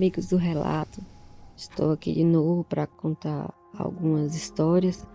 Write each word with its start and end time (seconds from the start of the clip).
Amigos 0.00 0.28
do 0.28 0.38
relato. 0.38 1.04
Estou 1.54 1.92
aqui 1.92 2.14
de 2.14 2.24
novo 2.24 2.64
para 2.64 2.86
contar 2.86 3.52
algumas 3.76 4.34
histórias 4.34 5.06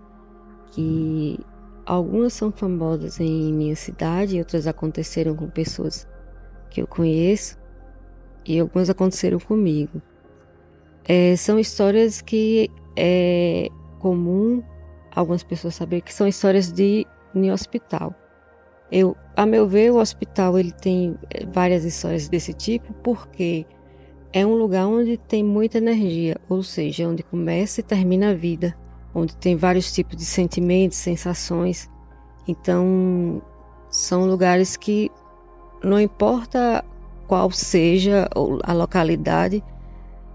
que 0.74 1.40
algumas 1.88 2.34
são 2.34 2.52
famosas 2.52 3.20
em 3.20 3.52
minha 3.52 3.76
cidade, 3.76 4.38
outras 4.38 4.68
aconteceram 4.68 5.36
com 5.36 5.50
pessoas 5.50 6.08
que 6.70 6.84
eu 6.84 6.86
conheço 6.86 7.58
e 8.46 8.60
algumas 8.60 8.88
aconteceram 8.88 9.40
comigo. 9.40 10.00
É, 11.04 11.36
são 11.36 11.58
histórias 11.58 12.22
que 12.22 12.70
é 12.96 13.70
comum 13.98 14.62
algumas 15.16 15.42
pessoas 15.42 15.74
saber 15.74 16.02
que 16.02 16.14
são 16.14 16.28
histórias 16.28 16.72
de 16.72 17.08
em 17.34 17.52
hospital. 17.52 18.14
Eu, 18.92 19.18
a 19.36 19.48
meu 19.48 19.68
ver, 19.68 19.92
o 19.92 19.98
hospital 19.98 20.60
ele 20.60 20.72
tem 20.72 21.18
é, 21.32 21.44
várias 21.44 21.84
histórias 21.84 22.30
desse 22.30 22.54
tipo 22.54 22.94
porque 23.02 23.66
é 24.36 24.46
um 24.46 24.54
lugar 24.54 24.86
onde 24.86 25.16
tem 25.16 25.42
muita 25.42 25.78
energia, 25.78 26.36
ou 26.50 26.62
seja, 26.62 27.08
onde 27.08 27.24
começa 27.24 27.80
e 27.80 27.84
termina 27.84 28.32
a 28.32 28.34
vida, 28.34 28.76
onde 29.14 29.34
tem 29.38 29.56
vários 29.56 29.94
tipos 29.94 30.18
de 30.18 30.26
sentimentos, 30.26 30.98
sensações. 30.98 31.90
Então, 32.46 33.42
são 33.90 34.26
lugares 34.26 34.76
que 34.76 35.10
não 35.82 35.98
importa 36.02 36.84
qual 37.30 37.50
seja 37.50 38.28
a 38.64 38.74
localidade, 38.74 39.64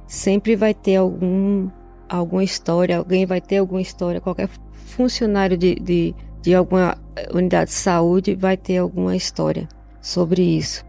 sempre 0.06 0.56
vai 0.56 0.72
ter 0.72 0.96
algum, 0.96 1.68
alguma 2.08 2.42
história, 2.42 2.96
alguém 2.96 3.26
vai 3.26 3.38
ter 3.38 3.58
alguma 3.58 3.82
história, 3.82 4.18
qualquer 4.18 4.48
funcionário 4.72 5.58
de, 5.58 5.74
de, 5.74 6.14
de 6.40 6.54
alguma 6.54 6.96
unidade 7.34 7.68
de 7.68 7.76
saúde 7.76 8.34
vai 8.34 8.56
ter 8.56 8.78
alguma 8.78 9.14
história 9.14 9.68
sobre 10.00 10.40
isso. 10.40 10.86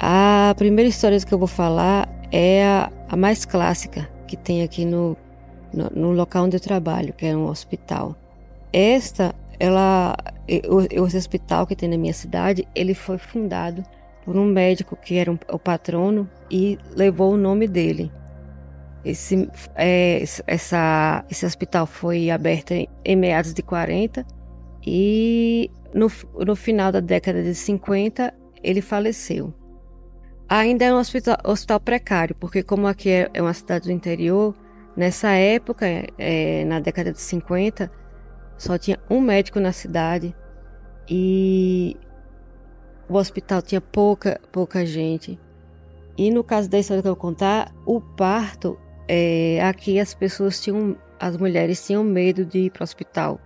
A 0.00 0.52
primeira 0.58 0.88
história 0.88 1.20
que 1.20 1.32
eu 1.32 1.38
vou 1.38 1.46
falar 1.46 2.19
é 2.30 2.64
a, 2.64 2.92
a 3.08 3.16
mais 3.16 3.44
clássica 3.44 4.08
que 4.26 4.36
tem 4.36 4.62
aqui 4.62 4.84
no, 4.84 5.16
no, 5.72 5.90
no, 5.90 6.12
local 6.12 6.44
onde 6.44 6.56
eu 6.56 6.60
trabalho, 6.60 7.12
que 7.12 7.26
é 7.26 7.36
um 7.36 7.48
hospital. 7.48 8.14
Esta, 8.72 9.34
ela, 9.58 10.16
o, 10.68 11.00
o 11.00 11.04
hospital 11.04 11.66
que 11.66 11.74
tem 11.74 11.88
na 11.88 11.98
minha 11.98 12.12
cidade, 12.12 12.66
ele 12.74 12.94
foi 12.94 13.18
fundado 13.18 13.82
por 14.24 14.36
um 14.36 14.44
médico 14.44 14.96
que 14.96 15.16
era 15.16 15.30
um, 15.30 15.38
o 15.50 15.58
patrono 15.58 16.28
e 16.50 16.78
levou 16.94 17.32
o 17.32 17.36
nome 17.36 17.66
dele. 17.66 18.12
Esse, 19.04 19.48
é, 19.74 20.22
essa, 20.46 21.24
esse 21.30 21.46
hospital 21.46 21.86
foi 21.86 22.30
aberto 22.30 22.72
em, 22.72 22.86
em 23.04 23.16
meados 23.16 23.54
de 23.54 23.62
40 23.62 24.26
e 24.86 25.70
no, 25.94 26.10
no 26.46 26.54
final 26.54 26.92
da 26.92 27.00
década 27.00 27.42
de 27.42 27.54
50 27.54 28.32
ele 28.62 28.80
faleceu. 28.80 29.54
Ainda 30.52 30.84
é 30.84 30.92
um 30.92 30.98
hospital, 30.98 31.36
hospital 31.44 31.78
precário, 31.78 32.34
porque 32.34 32.60
como 32.60 32.88
aqui 32.88 33.08
é, 33.08 33.30
é 33.32 33.40
uma 33.40 33.54
cidade 33.54 33.84
do 33.84 33.92
interior, 33.92 34.52
nessa 34.96 35.28
época, 35.30 35.86
é, 36.18 36.64
na 36.64 36.80
década 36.80 37.12
de 37.12 37.20
50, 37.20 37.88
só 38.58 38.76
tinha 38.76 38.98
um 39.08 39.20
médico 39.20 39.60
na 39.60 39.70
cidade 39.70 40.34
e 41.08 41.96
o 43.08 43.14
hospital 43.16 43.62
tinha 43.62 43.80
pouca, 43.80 44.40
pouca 44.50 44.84
gente. 44.84 45.38
E 46.18 46.32
no 46.32 46.42
caso 46.42 46.68
da 46.68 46.80
história 46.80 47.00
que 47.00 47.06
eu 47.06 47.14
vou 47.14 47.20
contar, 47.20 47.72
o 47.86 48.00
parto, 48.00 48.76
é, 49.06 49.60
aqui 49.62 50.00
as 50.00 50.14
pessoas 50.14 50.60
tinham, 50.60 50.96
as 51.20 51.36
mulheres 51.36 51.86
tinham 51.86 52.02
medo 52.02 52.44
de 52.44 52.58
ir 52.58 52.70
para 52.70 52.82
o 52.82 52.84
hospital 52.84 53.40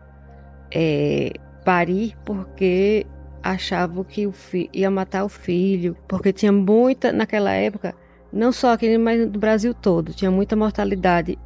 é, 0.73 1.35
parir 1.67 2.17
porque 2.25 3.07
achavam 3.45 4.03
que 4.03 4.27
ia 4.73 4.91
matar 4.91 5.23
o 5.23 5.29
filho, 5.29 5.95
porque 6.09 6.33
tinha 6.33 6.51
muita, 6.51 7.13
naquela 7.13 7.53
época, 7.53 7.95
não 8.33 8.51
só 8.51 8.73
aqui, 8.73 8.97
mas 8.97 9.21
no 9.21 9.39
Brasil 9.39 9.75
todo, 9.75 10.15
tinha 10.15 10.31
muita 10.31 10.57
mortalidade 10.57 11.39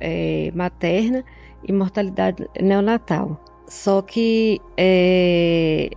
é, 0.00 0.52
materna 0.54 1.24
e 1.66 1.72
mortalidade 1.72 2.48
neonatal. 2.62 3.44
Só 3.66 4.00
que 4.00 4.60
é, 4.76 5.90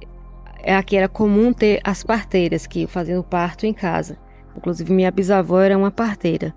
aqui 0.67 0.97
era 0.97 1.07
comum 1.07 1.53
ter 1.53 1.79
as 1.83 2.03
parteiras 2.03 2.65
que 2.65 2.87
faziam 2.87 3.21
parto 3.21 3.65
em 3.67 3.73
casa. 3.73 4.17
Inclusive, 4.57 4.91
minha 4.91 5.11
bisavó 5.11 5.61
era 5.61 5.77
uma 5.77 5.91
parteira. 5.91 6.53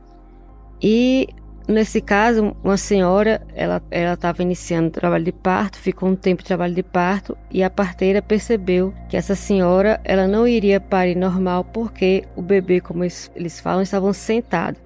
E 0.82 1.28
Nesse 1.69 2.00
caso, 2.00 2.56
uma 2.62 2.77
senhora, 2.77 3.44
ela 3.53 3.82
estava 3.91 4.41
iniciando 4.41 4.87
o 4.87 4.93
trabalho 4.93 5.25
de 5.25 5.32
parto, 5.32 5.78
ficou 5.78 6.09
um 6.09 6.15
tempo 6.15 6.43
de 6.43 6.47
trabalho 6.47 6.72
de 6.72 6.82
parto 6.82 7.37
e 7.50 7.60
a 7.65 7.69
parteira 7.69 8.22
percebeu 8.22 8.94
que 9.09 9.16
essa 9.16 9.34
senhora, 9.34 10.00
ela 10.05 10.28
não 10.28 10.47
iria 10.47 10.81
parir 10.81 11.16
normal 11.16 11.65
porque 11.65 12.22
o 12.37 12.43
bebê, 12.43 12.81
como 12.81 13.03
eles, 13.03 13.32
eles 13.34 13.59
falam, 13.59 13.82
estavam 13.82 14.12
sentados. 14.12 14.81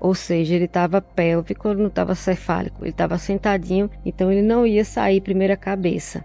Ou 0.00 0.14
seja, 0.14 0.54
ele 0.54 0.64
estava 0.64 1.02
pélvico, 1.02 1.74
não 1.74 1.88
estava 1.88 2.14
cefálico, 2.14 2.82
ele 2.82 2.90
estava 2.90 3.18
sentadinho, 3.18 3.90
então 4.04 4.32
ele 4.32 4.42
não 4.42 4.66
ia 4.66 4.84
sair 4.84 5.20
primeira 5.20 5.58
cabeça. 5.58 6.24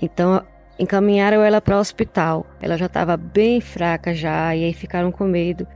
Então 0.00 0.42
encaminharam 0.78 1.42
ela 1.42 1.60
para 1.60 1.76
o 1.76 1.80
hospital. 1.80 2.46
Ela 2.60 2.76
já 2.76 2.86
estava 2.86 3.16
bem 3.16 3.62
fraca 3.62 4.12
já 4.12 4.54
e 4.54 4.64
aí 4.64 4.74
ficaram 4.74 5.10
com 5.10 5.24
medo, 5.24 5.66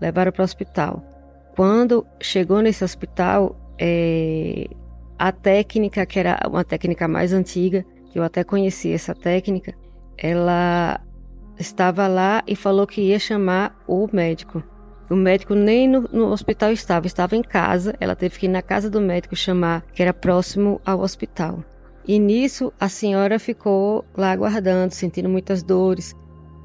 levaram 0.00 0.30
para 0.30 0.42
o 0.42 0.44
hospital. 0.44 1.15
Quando 1.56 2.06
chegou 2.20 2.60
nesse 2.60 2.84
hospital, 2.84 3.56
é, 3.80 4.68
a 5.18 5.32
técnica, 5.32 6.04
que 6.04 6.18
era 6.18 6.38
uma 6.46 6.62
técnica 6.62 7.08
mais 7.08 7.32
antiga, 7.32 7.82
que 8.12 8.18
eu 8.18 8.22
até 8.22 8.44
conheci 8.44 8.92
essa 8.92 9.14
técnica, 9.14 9.74
ela 10.18 11.00
estava 11.58 12.06
lá 12.06 12.42
e 12.46 12.54
falou 12.54 12.86
que 12.86 13.00
ia 13.00 13.18
chamar 13.18 13.74
o 13.88 14.06
médico. 14.12 14.62
O 15.08 15.16
médico 15.16 15.54
nem 15.54 15.88
no, 15.88 16.02
no, 16.12 16.26
hospital 16.26 16.72
estava, 16.72 17.06
estava 17.06 17.34
em 17.34 17.42
casa. 17.42 17.94
Ela 18.00 18.14
teve 18.14 18.38
que 18.38 18.46
ir 18.46 18.50
na 18.50 18.60
casa 18.60 18.90
do 18.90 19.00
médico 19.00 19.34
chamar, 19.34 19.82
que 19.94 20.02
era 20.02 20.12
próximo 20.12 20.78
ao 20.84 21.00
hospital. 21.00 21.64
E 22.06 22.18
nisso 22.18 22.70
a 22.78 22.88
senhora 22.88 23.38
ficou 23.38 24.04
lá 24.14 24.32
aguardando, 24.32 24.92
sentindo 24.92 25.28
muitas 25.28 25.62
dores. 25.62 26.14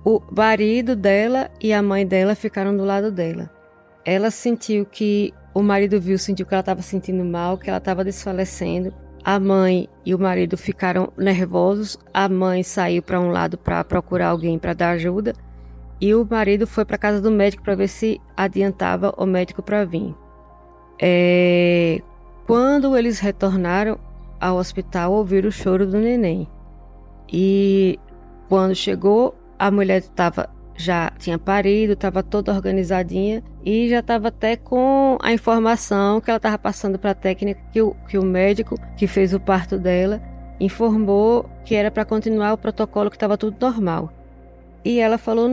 O 0.03 0.21
marido 0.35 0.97
dela 0.97 1.49
e 1.61 1.71
a 1.71 1.81
mãe 1.81 2.05
dela 2.05 2.35
ficaram 2.35 2.75
do 2.75 2.83
lado 2.83 3.09
dela. 3.09 3.60
Ela 4.05 4.31
sentiu 4.31 4.85
que 4.85 5.33
o 5.53 5.61
marido 5.61 5.99
viu, 5.99 6.17
sentiu 6.17 6.45
que 6.45 6.53
ela 6.53 6.61
estava 6.61 6.81
sentindo 6.81 7.23
mal, 7.23 7.57
que 7.57 7.69
ela 7.69 7.77
estava 7.77 8.03
desfalecendo. 8.03 8.93
A 9.23 9.39
mãe 9.39 9.87
e 10.05 10.15
o 10.15 10.19
marido 10.19 10.57
ficaram 10.57 11.13
nervosos. 11.17 11.97
A 12.13 12.27
mãe 12.27 12.63
saiu 12.63 13.03
para 13.03 13.19
um 13.19 13.29
lado 13.29 13.57
para 13.57 13.83
procurar 13.83 14.29
alguém 14.29 14.57
para 14.57 14.73
dar 14.73 14.91
ajuda 14.91 15.33
e 16.01 16.15
o 16.15 16.27
marido 16.27 16.65
foi 16.65 16.83
para 16.83 16.97
casa 16.97 17.21
do 17.21 17.29
médico 17.29 17.61
para 17.61 17.75
ver 17.75 17.87
se 17.87 18.19
adiantava 18.35 19.13
o 19.15 19.25
médico 19.25 19.61
para 19.61 19.85
vir. 19.85 20.15
É... 20.99 22.01
Quando 22.47 22.97
eles 22.97 23.19
retornaram 23.19 23.99
ao 24.39 24.57
hospital, 24.57 25.13
ouviram 25.13 25.49
o 25.49 25.51
choro 25.51 25.85
do 25.85 25.99
neném. 25.99 26.47
E 27.31 27.99
quando 28.49 28.73
chegou, 28.73 29.35
a 29.59 29.69
mulher 29.69 29.99
estava 29.99 30.49
já 30.75 31.11
tinha 31.19 31.37
parido, 31.37 31.93
estava 31.93 32.23
toda 32.23 32.51
organizadinha 32.51 33.43
e 33.63 33.89
já 33.89 33.99
estava 33.99 34.29
até 34.29 34.55
com 34.55 35.17
a 35.21 35.31
informação 35.31 36.19
que 36.19 36.29
ela 36.29 36.37
estava 36.37 36.57
passando 36.57 36.97
para 36.97 37.11
a 37.11 37.15
técnica 37.15 37.61
que 37.71 37.81
o, 37.81 37.95
que 38.07 38.17
o 38.17 38.23
médico 38.23 38.75
que 38.97 39.07
fez 39.07 39.33
o 39.33 39.39
parto 39.39 39.77
dela 39.77 40.21
informou 40.59 41.49
que 41.65 41.75
era 41.75 41.91
para 41.91 42.05
continuar 42.05 42.53
o 42.53 42.57
protocolo 42.57 43.09
que 43.09 43.15
estava 43.15 43.37
tudo 43.37 43.57
normal. 43.59 44.11
E 44.83 44.99
ela 44.99 45.17
falou, 45.17 45.47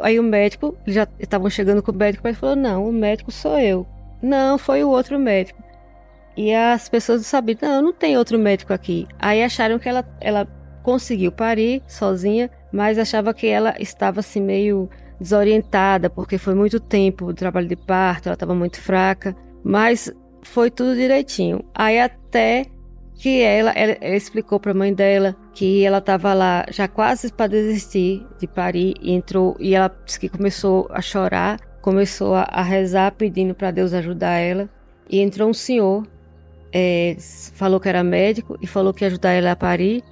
aí 0.00 0.18
o 0.18 0.22
médico, 0.22 0.76
já 0.86 1.06
estavam 1.18 1.50
chegando 1.50 1.82
com 1.82 1.90
o 1.90 1.94
médico, 1.94 2.22
mas 2.24 2.38
falou, 2.38 2.54
não, 2.54 2.88
o 2.88 2.92
médico 2.92 3.32
sou 3.32 3.58
eu. 3.58 3.86
Não, 4.22 4.58
foi 4.58 4.84
o 4.84 4.90
outro 4.90 5.18
médico. 5.18 5.60
E 6.36 6.54
as 6.54 6.88
pessoas 6.88 7.26
sabiam, 7.26 7.58
não, 7.60 7.82
não 7.82 7.92
tem 7.92 8.16
outro 8.16 8.38
médico 8.38 8.72
aqui. 8.72 9.08
Aí 9.18 9.42
acharam 9.42 9.78
que 9.78 9.88
ela, 9.88 10.04
ela 10.20 10.46
conseguiu 10.82 11.32
parir 11.32 11.82
sozinha, 11.86 12.48
mas 12.72 12.98
achava 12.98 13.34
que 13.34 13.46
ela 13.46 13.74
estava 13.78 14.20
assim 14.20 14.40
meio 14.40 14.88
desorientada, 15.20 16.08
porque 16.08 16.38
foi 16.38 16.54
muito 16.54 16.80
tempo 16.80 17.26
o 17.26 17.34
trabalho 17.34 17.68
de 17.68 17.76
parto, 17.76 18.26
ela 18.26 18.34
estava 18.34 18.54
muito 18.54 18.80
fraca, 18.80 19.36
mas 19.62 20.12
foi 20.42 20.70
tudo 20.70 20.94
direitinho. 20.94 21.62
Aí 21.74 22.00
até 22.00 22.66
que 23.14 23.42
ela, 23.42 23.70
ela, 23.72 23.96
ela 24.00 24.16
explicou 24.16 24.58
para 24.58 24.72
a 24.72 24.74
mãe 24.74 24.94
dela 24.94 25.36
que 25.52 25.84
ela 25.84 25.98
estava 25.98 26.32
lá 26.32 26.64
já 26.70 26.88
quase 26.88 27.30
para 27.30 27.48
desistir 27.48 28.26
de 28.38 28.46
parir 28.46 28.94
e 28.98 29.12
entrou 29.12 29.54
e 29.60 29.74
ela 29.74 29.94
disse 30.06 30.18
que 30.18 30.28
começou 30.28 30.88
a 30.90 31.02
chorar, 31.02 31.60
começou 31.82 32.34
a, 32.34 32.44
a 32.44 32.62
rezar 32.62 33.12
pedindo 33.12 33.54
para 33.54 33.70
Deus 33.70 33.92
ajudar 33.92 34.38
ela 34.38 34.70
e 35.08 35.20
entrou 35.20 35.50
um 35.50 35.54
senhor, 35.54 36.06
é, 36.72 37.14
falou 37.54 37.78
que 37.78 37.90
era 37.90 38.02
médico 38.02 38.56
e 38.62 38.66
falou 38.66 38.94
que 38.94 39.04
ia 39.04 39.08
ajudar 39.08 39.32
ela 39.32 39.52
a 39.52 39.56
parir 39.56 40.02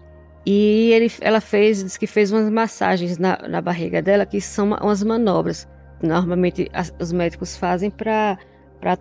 e 0.50 0.92
ele, 0.92 1.12
ela 1.20 1.42
fez, 1.42 1.84
disse 1.84 2.00
que 2.00 2.06
fez 2.06 2.32
umas 2.32 2.50
massagens 2.50 3.18
na, 3.18 3.36
na 3.46 3.60
barriga 3.60 4.00
dela 4.00 4.24
que 4.24 4.40
são 4.40 4.68
umas 4.68 5.02
manobras. 5.02 5.68
Normalmente 6.02 6.70
as, 6.72 6.90
os 6.98 7.12
médicos 7.12 7.54
fazem 7.54 7.90
para 7.90 8.38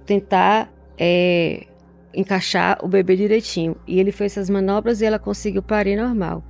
tentar 0.05 0.69
é, 0.97 1.65
encaixar 2.13 2.77
o 2.83 2.89
bebê 2.89 3.15
direitinho. 3.15 3.77
E 3.87 3.97
ele 3.97 4.11
fez 4.11 4.33
essas 4.33 4.49
manobras 4.49 4.99
e 4.99 5.05
ela 5.05 5.17
conseguiu 5.17 5.63
parir 5.63 5.95
normal. 5.95 6.43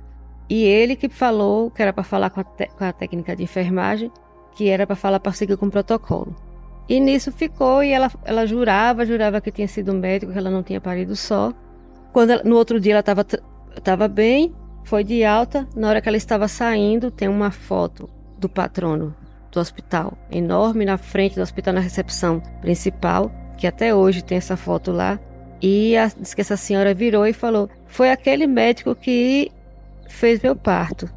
E 0.50 0.64
ele 0.64 0.96
que 0.96 1.08
falou 1.08 1.70
que 1.70 1.80
era 1.80 1.92
para 1.92 2.02
falar 2.02 2.30
com 2.30 2.40
a, 2.40 2.44
com 2.44 2.84
a, 2.84 2.92
técnica 2.92 3.36
de 3.36 3.44
enfermagem, 3.44 4.10
que 4.56 4.68
era 4.68 4.84
para 4.84 4.96
falar 4.96 5.20
para 5.20 5.30
seguir 5.30 5.56
com 5.56 5.66
o 5.66 5.70
protocolo. 5.70 6.34
E 6.88 6.98
nisso 6.98 7.30
ficou 7.30 7.84
e 7.84 7.92
ela, 7.92 8.10
ela 8.24 8.44
jurava, 8.46 9.06
jurava 9.06 9.40
que 9.40 9.52
tinha 9.52 9.68
sido 9.68 9.92
um 9.92 10.00
médico, 10.00 10.32
que 10.32 10.38
ela 10.38 10.50
não 10.50 10.64
tinha 10.64 10.80
parido 10.80 11.14
só. 11.14 11.52
Quando 12.12 12.30
ela, 12.30 12.42
no 12.42 12.56
outro 12.56 12.80
dia 12.80 12.94
ela 12.94 13.00
estava 13.00 13.24
tava 13.80 14.08
bem, 14.08 14.52
foi 14.88 15.04
de 15.04 15.22
alta. 15.22 15.68
Na 15.76 15.88
hora 15.88 16.00
que 16.00 16.08
ela 16.08 16.16
estava 16.16 16.48
saindo, 16.48 17.10
tem 17.10 17.28
uma 17.28 17.50
foto 17.50 18.08
do 18.38 18.48
patrono 18.48 19.14
do 19.52 19.60
hospital, 19.60 20.16
enorme 20.30 20.84
na 20.84 20.96
frente 20.96 21.36
do 21.36 21.42
hospital, 21.42 21.74
na 21.74 21.80
recepção 21.80 22.40
principal, 22.60 23.30
que 23.56 23.66
até 23.66 23.94
hoje 23.94 24.22
tem 24.22 24.38
essa 24.38 24.56
foto 24.56 24.90
lá. 24.90 25.20
E 25.60 25.96
a, 25.96 26.06
diz 26.06 26.32
que 26.32 26.40
essa 26.40 26.56
senhora 26.56 26.94
virou 26.94 27.26
e 27.26 27.32
falou: 27.32 27.68
Foi 27.86 28.10
aquele 28.10 28.46
médico 28.46 28.94
que 28.94 29.52
fez 30.08 30.40
meu 30.40 30.56
parto. 30.56 31.08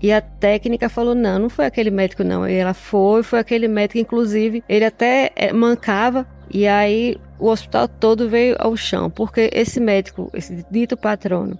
E 0.00 0.10
a 0.12 0.20
técnica 0.20 0.88
falou: 0.88 1.14
Não, 1.14 1.38
não 1.38 1.50
foi 1.50 1.66
aquele 1.66 1.90
médico, 1.90 2.24
não. 2.24 2.48
E 2.48 2.54
ela 2.54 2.72
foi, 2.72 3.22
foi 3.22 3.38
aquele 3.38 3.68
médico, 3.68 3.98
inclusive, 3.98 4.64
ele 4.66 4.84
até 4.84 5.30
é, 5.36 5.52
mancava. 5.52 6.26
E 6.50 6.66
aí 6.66 7.16
o 7.38 7.48
hospital 7.48 7.88
todo 7.88 8.28
veio 8.28 8.56
ao 8.58 8.76
chão, 8.76 9.10
porque 9.10 9.50
esse 9.52 9.80
médico, 9.80 10.30
esse 10.32 10.64
dito 10.70 10.96
patrono 10.96 11.58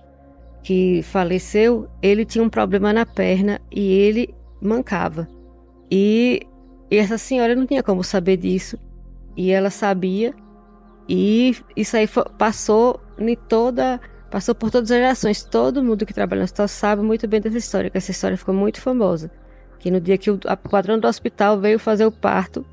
que 0.64 1.02
faleceu, 1.04 1.88
ele 2.02 2.24
tinha 2.24 2.42
um 2.42 2.48
problema 2.50 2.92
na 2.92 3.06
perna 3.06 3.60
e 3.70 3.92
ele 3.92 4.34
mancava. 4.60 5.28
E, 5.88 6.40
e 6.90 6.96
essa 6.96 7.18
senhora 7.18 7.54
não 7.54 7.66
tinha 7.66 7.82
como 7.82 8.02
saber 8.02 8.38
disso. 8.38 8.76
E 9.36 9.52
ela 9.52 9.70
sabia 9.70 10.34
e 11.08 11.54
isso 11.76 11.96
aí 11.96 12.06
foi, 12.06 12.24
passou 12.38 13.00
em 13.18 13.36
toda. 13.36 14.00
Passou 14.30 14.54
por 14.54 14.70
todas 14.70 14.90
as 14.90 14.96
gerações. 14.96 15.44
Todo 15.44 15.82
mundo 15.82 16.06
que 16.06 16.14
trabalha 16.14 16.40
no 16.40 16.44
hospital 16.44 16.68
sabe 16.68 17.02
muito 17.02 17.28
bem 17.28 17.40
dessa 17.40 17.58
história, 17.58 17.90
que 17.90 17.98
essa 17.98 18.10
história 18.10 18.36
ficou 18.36 18.54
muito 18.54 18.80
famosa. 18.80 19.30
Que 19.78 19.90
no 19.90 20.00
dia 20.00 20.18
que 20.18 20.30
o 20.30 20.38
patrão 20.70 20.98
do 20.98 21.06
hospital 21.06 21.60
veio 21.60 21.78
fazer 21.78 22.06
o 22.06 22.12
parto, 22.12 22.64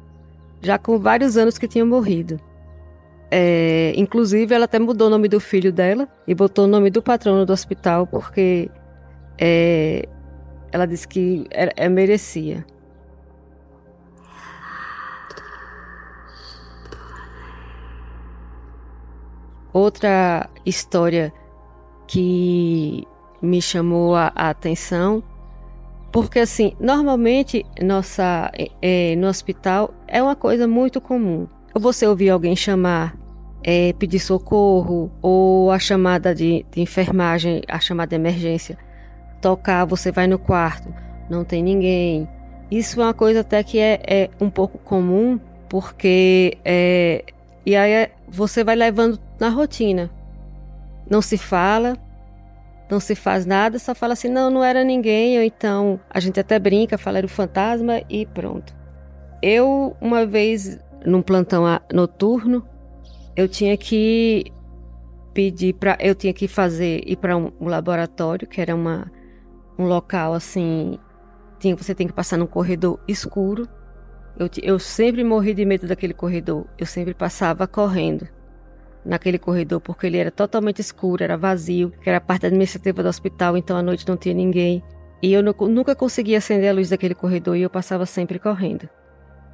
já 0.61 0.77
com 0.77 0.97
vários 0.97 1.37
anos 1.37 1.57
que 1.57 1.67
tinha 1.67 1.85
morrido. 1.85 2.39
É, 3.33 3.93
inclusive, 3.95 4.53
ela 4.53 4.65
até 4.65 4.77
mudou 4.77 5.07
o 5.07 5.09
nome 5.09 5.29
do 5.29 5.39
filho 5.39 5.71
dela 5.71 6.05
e 6.27 6.35
botou 6.35 6.65
o 6.65 6.67
nome 6.67 6.89
do 6.89 7.01
patrono 7.01 7.45
do 7.45 7.53
hospital, 7.53 8.05
porque 8.05 8.69
é, 9.39 10.05
ela 10.71 10.85
disse 10.85 11.07
que 11.07 11.45
é, 11.49 11.71
é 11.77 11.89
merecia. 11.89 12.65
Outra 19.73 20.49
história 20.65 21.31
que 22.05 23.07
me 23.41 23.61
chamou 23.61 24.13
a, 24.13 24.29
a 24.35 24.49
atenção, 24.49 25.23
porque 26.11 26.39
assim, 26.39 26.75
normalmente 26.77 27.65
nossa 27.81 28.51
é, 28.81 29.15
no 29.15 29.27
hospital 29.27 29.93
é 30.05 30.21
uma 30.21 30.35
coisa 30.35 30.67
muito 30.67 30.99
comum. 30.99 31.47
Você 31.73 32.05
ouvir 32.05 32.29
alguém 32.29 32.53
chamar, 32.53 33.15
é, 33.63 33.93
pedir 33.93 34.19
socorro, 34.19 35.11
ou 35.21 35.71
a 35.71 35.79
chamada 35.79 36.33
de, 36.33 36.65
de 36.71 36.81
enfermagem, 36.81 37.61
a 37.67 37.79
chamada 37.79 38.09
de 38.09 38.15
emergência, 38.15 38.77
tocar, 39.41 39.85
você 39.85 40.11
vai 40.11 40.27
no 40.27 40.39
quarto, 40.39 40.93
não 41.29 41.43
tem 41.43 41.63
ninguém. 41.63 42.27
Isso 42.69 43.01
é 43.01 43.05
uma 43.05 43.13
coisa 43.13 43.41
até 43.41 43.63
que 43.63 43.79
é, 43.79 43.99
é 44.07 44.29
um 44.39 44.49
pouco 44.49 44.77
comum, 44.77 45.39
porque 45.67 46.57
é, 46.63 47.23
e 47.65 47.75
aí 47.75 47.91
é, 47.91 48.11
você 48.27 48.63
vai 48.63 48.75
levando 48.75 49.19
na 49.39 49.49
rotina. 49.49 50.09
Não 51.09 51.21
se 51.21 51.37
fala, 51.37 51.97
não 52.89 52.99
se 52.99 53.15
faz 53.15 53.45
nada, 53.45 53.77
só 53.77 53.93
fala 53.93 54.13
assim, 54.13 54.29
não, 54.29 54.49
não 54.49 54.63
era 54.63 54.83
ninguém, 54.83 55.37
ou 55.37 55.43
então 55.43 55.99
a 56.09 56.19
gente 56.19 56.39
até 56.39 56.57
brinca, 56.57 56.97
fala 56.97 57.19
era 57.19 57.27
o 57.27 57.29
fantasma 57.29 58.01
e 58.09 58.25
pronto. 58.25 58.73
Eu, 59.41 59.95
uma 59.99 60.25
vez, 60.25 60.79
num 61.05 61.21
plantão 61.21 61.63
noturno, 61.93 62.65
eu 63.35 63.47
tinha 63.47 63.75
que 63.77 64.45
pedir 65.33 65.73
para 65.73 65.97
eu 65.99 66.13
tinha 66.13 66.33
que 66.33 66.47
fazer 66.47 67.01
ir 67.05 67.15
para 67.15 67.37
um, 67.37 67.51
um, 67.59 67.67
laboratório 67.67 68.47
que 68.47 68.59
era 68.59 68.75
uma 68.75 69.09
um 69.79 69.85
local 69.85 70.33
assim 70.33 70.99
tinha 71.59 71.75
você 71.75 71.95
tem 71.95 72.07
que 72.07 72.13
passar 72.13 72.37
num 72.37 72.47
corredor 72.47 72.99
escuro 73.07 73.67
eu, 74.37 74.49
eu 74.61 74.79
sempre 74.79 75.23
morri 75.23 75.53
de 75.53 75.65
medo 75.65 75.87
daquele 75.87 76.13
corredor. 76.13 76.65
Eu 76.77 76.85
sempre 76.85 77.13
passava 77.13 77.67
correndo 77.67 78.27
naquele 79.03 79.37
corredor 79.37 79.81
porque 79.81 80.07
ele 80.07 80.17
era 80.17 80.31
totalmente 80.31 80.79
escuro, 80.79 81.23
era 81.23 81.37
vazio, 81.37 81.91
que 82.01 82.09
era 82.09 82.21
parte 82.21 82.45
administrativa 82.45 83.01
do 83.01 83.09
hospital, 83.09 83.57
então 83.57 83.75
à 83.75 83.81
noite 83.81 84.07
não 84.07 84.15
tinha 84.15 84.33
ninguém. 84.33 84.83
E 85.21 85.33
eu 85.33 85.43
nunca 85.43 85.95
conseguia 85.95 86.37
acender 86.37 86.69
a 86.69 86.73
luz 86.73 86.89
daquele 86.89 87.13
corredor 87.13 87.55
e 87.55 87.61
eu 87.61 87.69
passava 87.69 88.05
sempre 88.05 88.39
correndo. 88.39 88.89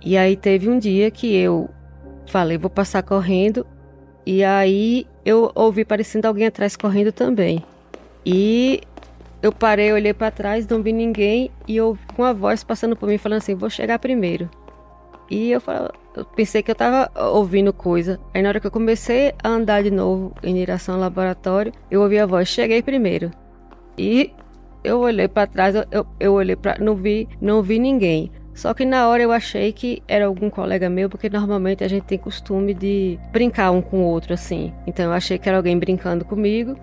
E 0.02 0.18
aí 0.18 0.38
teve 0.38 0.70
um 0.70 0.78
dia 0.78 1.10
que 1.12 1.36
eu 1.36 1.70
falei, 2.28 2.58
vou 2.58 2.70
passar 2.70 3.02
correndo, 3.04 3.66
e 4.26 4.44
aí 4.44 5.08
eu 5.26 5.52
ouvi 5.56 5.86
parecendo 5.86 6.28
alguém 6.28 6.46
atrás 6.46 6.76
correndo 6.76 7.12
também. 7.12 7.64
E 8.26 8.82
eu 9.42 9.52
parei, 9.54 9.94
olhei 9.94 10.14
para 10.14 10.32
trás, 10.32 10.68
não 10.68 10.82
vi 10.82 10.92
ninguém 10.92 11.50
e 11.68 11.78
eu 11.78 11.98
com 12.16 12.24
a 12.24 12.34
voz 12.34 12.64
passando 12.64 12.96
por 12.96 13.08
mim 13.08 13.18
falando 13.18 13.38
assim, 13.38 13.56
vou 13.56 13.70
chegar 13.70 14.00
primeiro. 14.00 14.50
E 15.30 15.52
eu, 15.52 15.62
eu 16.16 16.26
pensei 16.26 16.64
que 16.64 16.72
eu 16.72 16.76
tava 16.76 17.10
ouvindo 17.32 17.72
coisa. 17.72 18.20
Aí 18.34 18.42
na 18.42 18.50
hora 18.50 18.60
que 18.60 18.68
eu 18.68 18.72
comecei 18.72 19.34
a 19.44 19.50
andar 19.50 19.84
de 19.84 19.92
novo 19.92 20.34
em 20.44 20.56
direção 20.56 20.96
ao 20.96 21.02
laboratório, 21.02 21.72
eu 21.92 22.02
ouvi 22.02 22.20
a 22.20 22.26
voz, 22.26 22.48
cheguei 22.48 22.82
primeiro. 22.82 23.32
E 23.98 24.34
eu 24.84 25.00
olhei 25.00 25.28
para 25.28 25.48
trás, 25.48 25.76
eu, 25.92 26.06
eu 26.20 26.34
olhei 26.34 26.56
para 26.56 26.78
não 26.80 26.96
vi, 26.96 27.28
não 27.42 27.62
vi 27.62 27.80
ninguém. 27.80 28.32
Só 28.58 28.74
que 28.74 28.84
na 28.84 29.08
hora 29.08 29.22
eu 29.22 29.32
achei 29.32 29.72
que 29.72 30.02
era 30.08 30.26
algum 30.26 30.50
colega 30.50 30.90
meu, 30.90 31.08
porque 31.08 31.30
normalmente 31.30 31.84
a 31.84 31.88
gente 31.88 32.06
tem 32.06 32.18
costume 32.18 32.74
de 32.74 33.20
brincar 33.32 33.70
um 33.70 33.84
com 33.84 34.00
o 34.00 34.06
outro 34.06 34.34
assim. 34.34 34.74
Então 34.88 35.06
eu 35.06 35.14
achei 35.14 35.38
que 35.38 35.48
era 35.48 35.60
alguém 35.60 35.78
brincando 35.78 36.26
comigo 36.26 36.76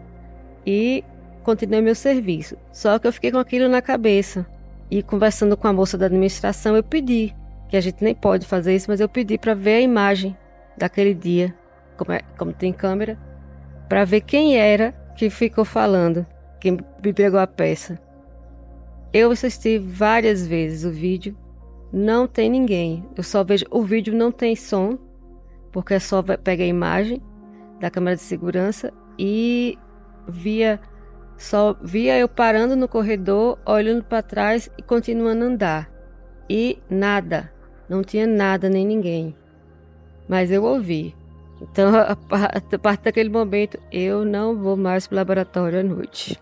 e 0.64 1.02
continuei 1.42 1.80
meu 1.80 1.96
serviço. 1.96 2.56
Só 2.70 2.96
que 2.96 3.08
eu 3.08 3.12
fiquei 3.12 3.32
com 3.32 3.38
aquilo 3.38 3.68
na 3.68 3.82
cabeça. 3.82 4.46
E 4.88 5.02
conversando 5.02 5.56
com 5.56 5.66
a 5.66 5.72
moça 5.72 5.98
da 5.98 6.06
administração, 6.06 6.76
eu 6.76 6.84
pedi 6.84 7.34
que 7.68 7.76
a 7.76 7.80
gente 7.80 8.04
nem 8.04 8.14
pode 8.14 8.46
fazer 8.46 8.72
isso, 8.76 8.88
mas 8.88 9.00
eu 9.00 9.08
pedi 9.08 9.36
para 9.36 9.52
ver 9.52 9.74
a 9.74 9.80
imagem 9.80 10.36
daquele 10.78 11.12
dia, 11.12 11.52
como, 11.96 12.12
é, 12.12 12.20
como 12.38 12.52
tem 12.52 12.72
câmera, 12.72 13.18
para 13.88 14.04
ver 14.04 14.20
quem 14.20 14.56
era 14.56 14.92
que 15.16 15.28
ficou 15.28 15.64
falando, 15.64 16.24
quem 16.60 16.78
me 17.04 17.12
pegou 17.12 17.40
a 17.40 17.48
peça. 17.48 17.98
Eu 19.12 19.32
assisti 19.32 19.76
várias 19.76 20.46
vezes 20.46 20.84
o 20.84 20.92
vídeo, 20.92 21.36
não 21.94 22.26
tem 22.26 22.50
ninguém. 22.50 23.08
Eu 23.16 23.22
só 23.22 23.44
vejo 23.44 23.64
o 23.70 23.84
vídeo 23.84 24.12
não 24.12 24.32
tem 24.32 24.56
som, 24.56 24.98
porque 25.70 25.94
é 25.94 26.00
só 26.00 26.20
pega 26.22 26.64
a 26.64 26.66
imagem 26.66 27.22
da 27.78 27.88
câmera 27.88 28.16
de 28.16 28.22
segurança 28.22 28.92
e 29.16 29.78
via 30.26 30.80
só 31.36 31.76
via 31.80 32.18
eu 32.18 32.28
parando 32.28 32.74
no 32.74 32.88
corredor, 32.88 33.58
olhando 33.64 34.02
para 34.02 34.22
trás 34.22 34.68
e 34.76 34.82
continuando 34.82 35.44
a 35.44 35.46
andar. 35.46 35.90
E 36.50 36.78
nada, 36.90 37.52
não 37.88 38.02
tinha 38.02 38.26
nada 38.26 38.68
nem 38.68 38.84
ninguém. 38.84 39.36
Mas 40.28 40.50
eu 40.50 40.64
ouvi. 40.64 41.14
Então, 41.60 41.92
a 41.96 42.78
partir 42.78 43.04
daquele 43.04 43.28
momento, 43.28 43.78
eu 43.92 44.24
não 44.24 44.56
vou 44.56 44.76
mais 44.76 45.06
para 45.06 45.14
o 45.14 45.18
laboratório 45.18 45.80
à 45.80 45.82
noite. 45.82 46.40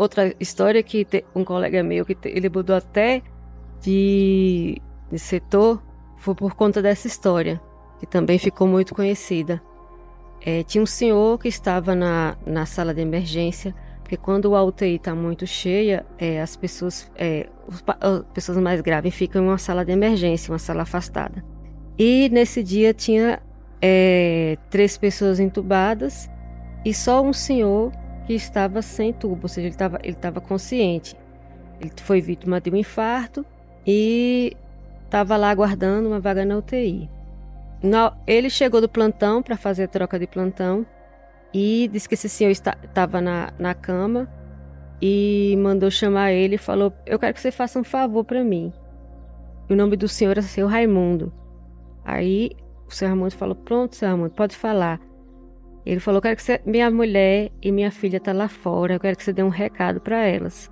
Outra 0.00 0.34
história 0.40 0.82
que 0.82 1.06
um 1.34 1.44
colega 1.44 1.82
meu 1.82 2.06
que 2.06 2.16
ele 2.24 2.48
mudou 2.48 2.74
até 2.74 3.20
de, 3.82 4.80
de 5.12 5.18
setor 5.18 5.82
foi 6.16 6.34
por 6.34 6.54
conta 6.54 6.80
dessa 6.80 7.06
história. 7.06 7.60
que 7.98 8.06
também 8.06 8.38
ficou 8.38 8.66
muito 8.66 8.94
conhecida. 8.94 9.60
É, 10.40 10.62
tinha 10.62 10.82
um 10.82 10.86
senhor 10.86 11.38
que 11.38 11.48
estava 11.48 11.94
na, 11.94 12.34
na 12.46 12.64
sala 12.64 12.94
de 12.94 13.02
emergência, 13.02 13.74
porque 13.98 14.16
quando 14.16 14.56
a 14.56 14.64
UTI 14.64 14.94
está 14.94 15.14
muito 15.14 15.46
cheia, 15.46 16.06
é, 16.18 16.40
as 16.40 16.56
pessoas, 16.56 17.12
é, 17.14 17.50
as 18.00 18.22
pessoas 18.32 18.56
mais 18.56 18.80
graves 18.80 19.14
ficam 19.14 19.42
em 19.42 19.48
uma 19.48 19.58
sala 19.58 19.84
de 19.84 19.92
emergência, 19.92 20.50
uma 20.50 20.58
sala 20.58 20.80
afastada. 20.80 21.44
E 21.98 22.30
nesse 22.32 22.62
dia 22.62 22.94
tinha 22.94 23.38
é, 23.82 24.56
três 24.70 24.96
pessoas 24.96 25.38
entubadas 25.38 26.26
e 26.86 26.94
só 26.94 27.20
um 27.20 27.34
senhor 27.34 27.92
que 28.30 28.34
estava 28.36 28.80
sem 28.80 29.12
tubo, 29.12 29.40
ou 29.42 29.48
seja, 29.48 29.66
ele 29.66 29.74
estava 29.74 29.98
ele 30.04 30.12
estava 30.12 30.40
consciente. 30.40 31.16
Ele 31.80 31.90
foi 31.96 32.20
vítima 32.20 32.60
de 32.60 32.70
um 32.70 32.76
infarto 32.76 33.44
e 33.84 34.56
estava 35.04 35.36
lá 35.36 35.50
aguardando 35.50 36.06
uma 36.06 36.20
vaga 36.20 36.44
na 36.44 36.56
UTI. 36.56 37.10
Ele 38.28 38.48
chegou 38.48 38.80
do 38.80 38.88
plantão 38.88 39.42
para 39.42 39.56
fazer 39.56 39.82
a 39.82 39.88
troca 39.88 40.16
de 40.16 40.28
plantão 40.28 40.86
e 41.52 41.90
disse 41.92 42.08
que 42.08 42.14
esse 42.14 42.28
senhor 42.28 42.52
estava 42.52 43.20
na, 43.20 43.52
na 43.58 43.74
cama 43.74 44.28
e 45.02 45.56
mandou 45.58 45.90
chamar 45.90 46.30
ele 46.30 46.54
e 46.54 46.58
falou: 46.58 46.92
Eu 47.04 47.18
quero 47.18 47.34
que 47.34 47.40
você 47.40 47.50
faça 47.50 47.80
um 47.80 47.84
favor 47.84 48.24
para 48.24 48.44
mim. 48.44 48.72
O 49.68 49.74
nome 49.74 49.96
do 49.96 50.06
senhor 50.06 50.30
era 50.30 50.42
seu 50.42 50.68
Raimundo. 50.68 51.32
Aí 52.04 52.52
o 52.86 52.94
seu 52.94 53.08
Raimundo 53.08 53.34
falou: 53.34 53.56
Pronto, 53.56 53.96
seu 53.96 54.08
Raimundo, 54.08 54.30
pode 54.30 54.56
falar. 54.56 55.00
Ele 55.84 56.00
falou: 56.00 56.20
Quero 56.20 56.36
que 56.36 56.42
você, 56.42 56.60
minha 56.64 56.90
mulher 56.90 57.50
e 57.62 57.72
minha 57.72 57.90
filha 57.90 58.18
estão 58.18 58.34
tá 58.34 58.38
lá 58.38 58.48
fora, 58.48 58.94
eu 58.94 59.00
quero 59.00 59.16
que 59.16 59.24
você 59.24 59.32
dê 59.32 59.42
um 59.42 59.48
recado 59.48 60.00
para 60.00 60.18
elas. 60.18 60.70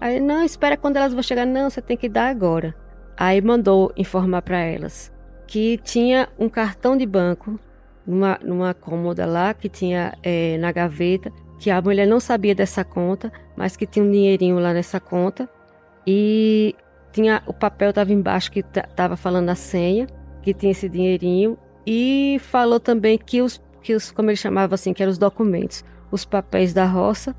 Aí, 0.00 0.20
não, 0.20 0.44
espera 0.44 0.76
quando 0.76 0.96
elas 0.96 1.12
vão 1.12 1.22
chegar. 1.22 1.46
Não, 1.46 1.68
você 1.68 1.82
tem 1.82 1.96
que 1.96 2.08
dar 2.08 2.28
agora. 2.28 2.74
Aí 3.16 3.40
mandou 3.40 3.92
informar 3.96 4.42
para 4.42 4.58
elas 4.58 5.12
que 5.48 5.78
tinha 5.78 6.28
um 6.38 6.48
cartão 6.48 6.96
de 6.96 7.06
banco 7.06 7.58
numa, 8.06 8.38
numa 8.44 8.74
cômoda 8.74 9.26
lá, 9.26 9.52
que 9.54 9.68
tinha 9.68 10.16
é, 10.22 10.58
na 10.58 10.70
gaveta, 10.70 11.32
que 11.58 11.70
a 11.70 11.80
mulher 11.80 12.06
não 12.06 12.20
sabia 12.20 12.54
dessa 12.54 12.84
conta, 12.84 13.32
mas 13.56 13.76
que 13.76 13.86
tinha 13.86 14.04
um 14.04 14.10
dinheirinho 14.10 14.58
lá 14.60 14.72
nessa 14.72 15.00
conta. 15.00 15.48
E 16.06 16.76
tinha 17.12 17.42
o 17.46 17.52
papel 17.52 17.90
estava 17.90 18.12
embaixo 18.12 18.52
que 18.52 18.60
estava 18.60 19.16
falando 19.16 19.48
a 19.48 19.54
senha, 19.54 20.06
que 20.42 20.54
tinha 20.54 20.70
esse 20.70 20.88
dinheirinho. 20.88 21.58
E 21.86 22.38
falou 22.40 22.78
também 22.78 23.16
que 23.16 23.40
os, 23.40 23.60
que 23.88 23.94
os 23.94 24.10
como 24.10 24.28
ele 24.28 24.36
chamava 24.36 24.74
assim, 24.74 24.92
que 24.92 25.02
eram 25.02 25.10
os 25.10 25.16
documentos, 25.16 25.82
os 26.10 26.26
papéis 26.26 26.74
da 26.74 26.84
roça, 26.84 27.34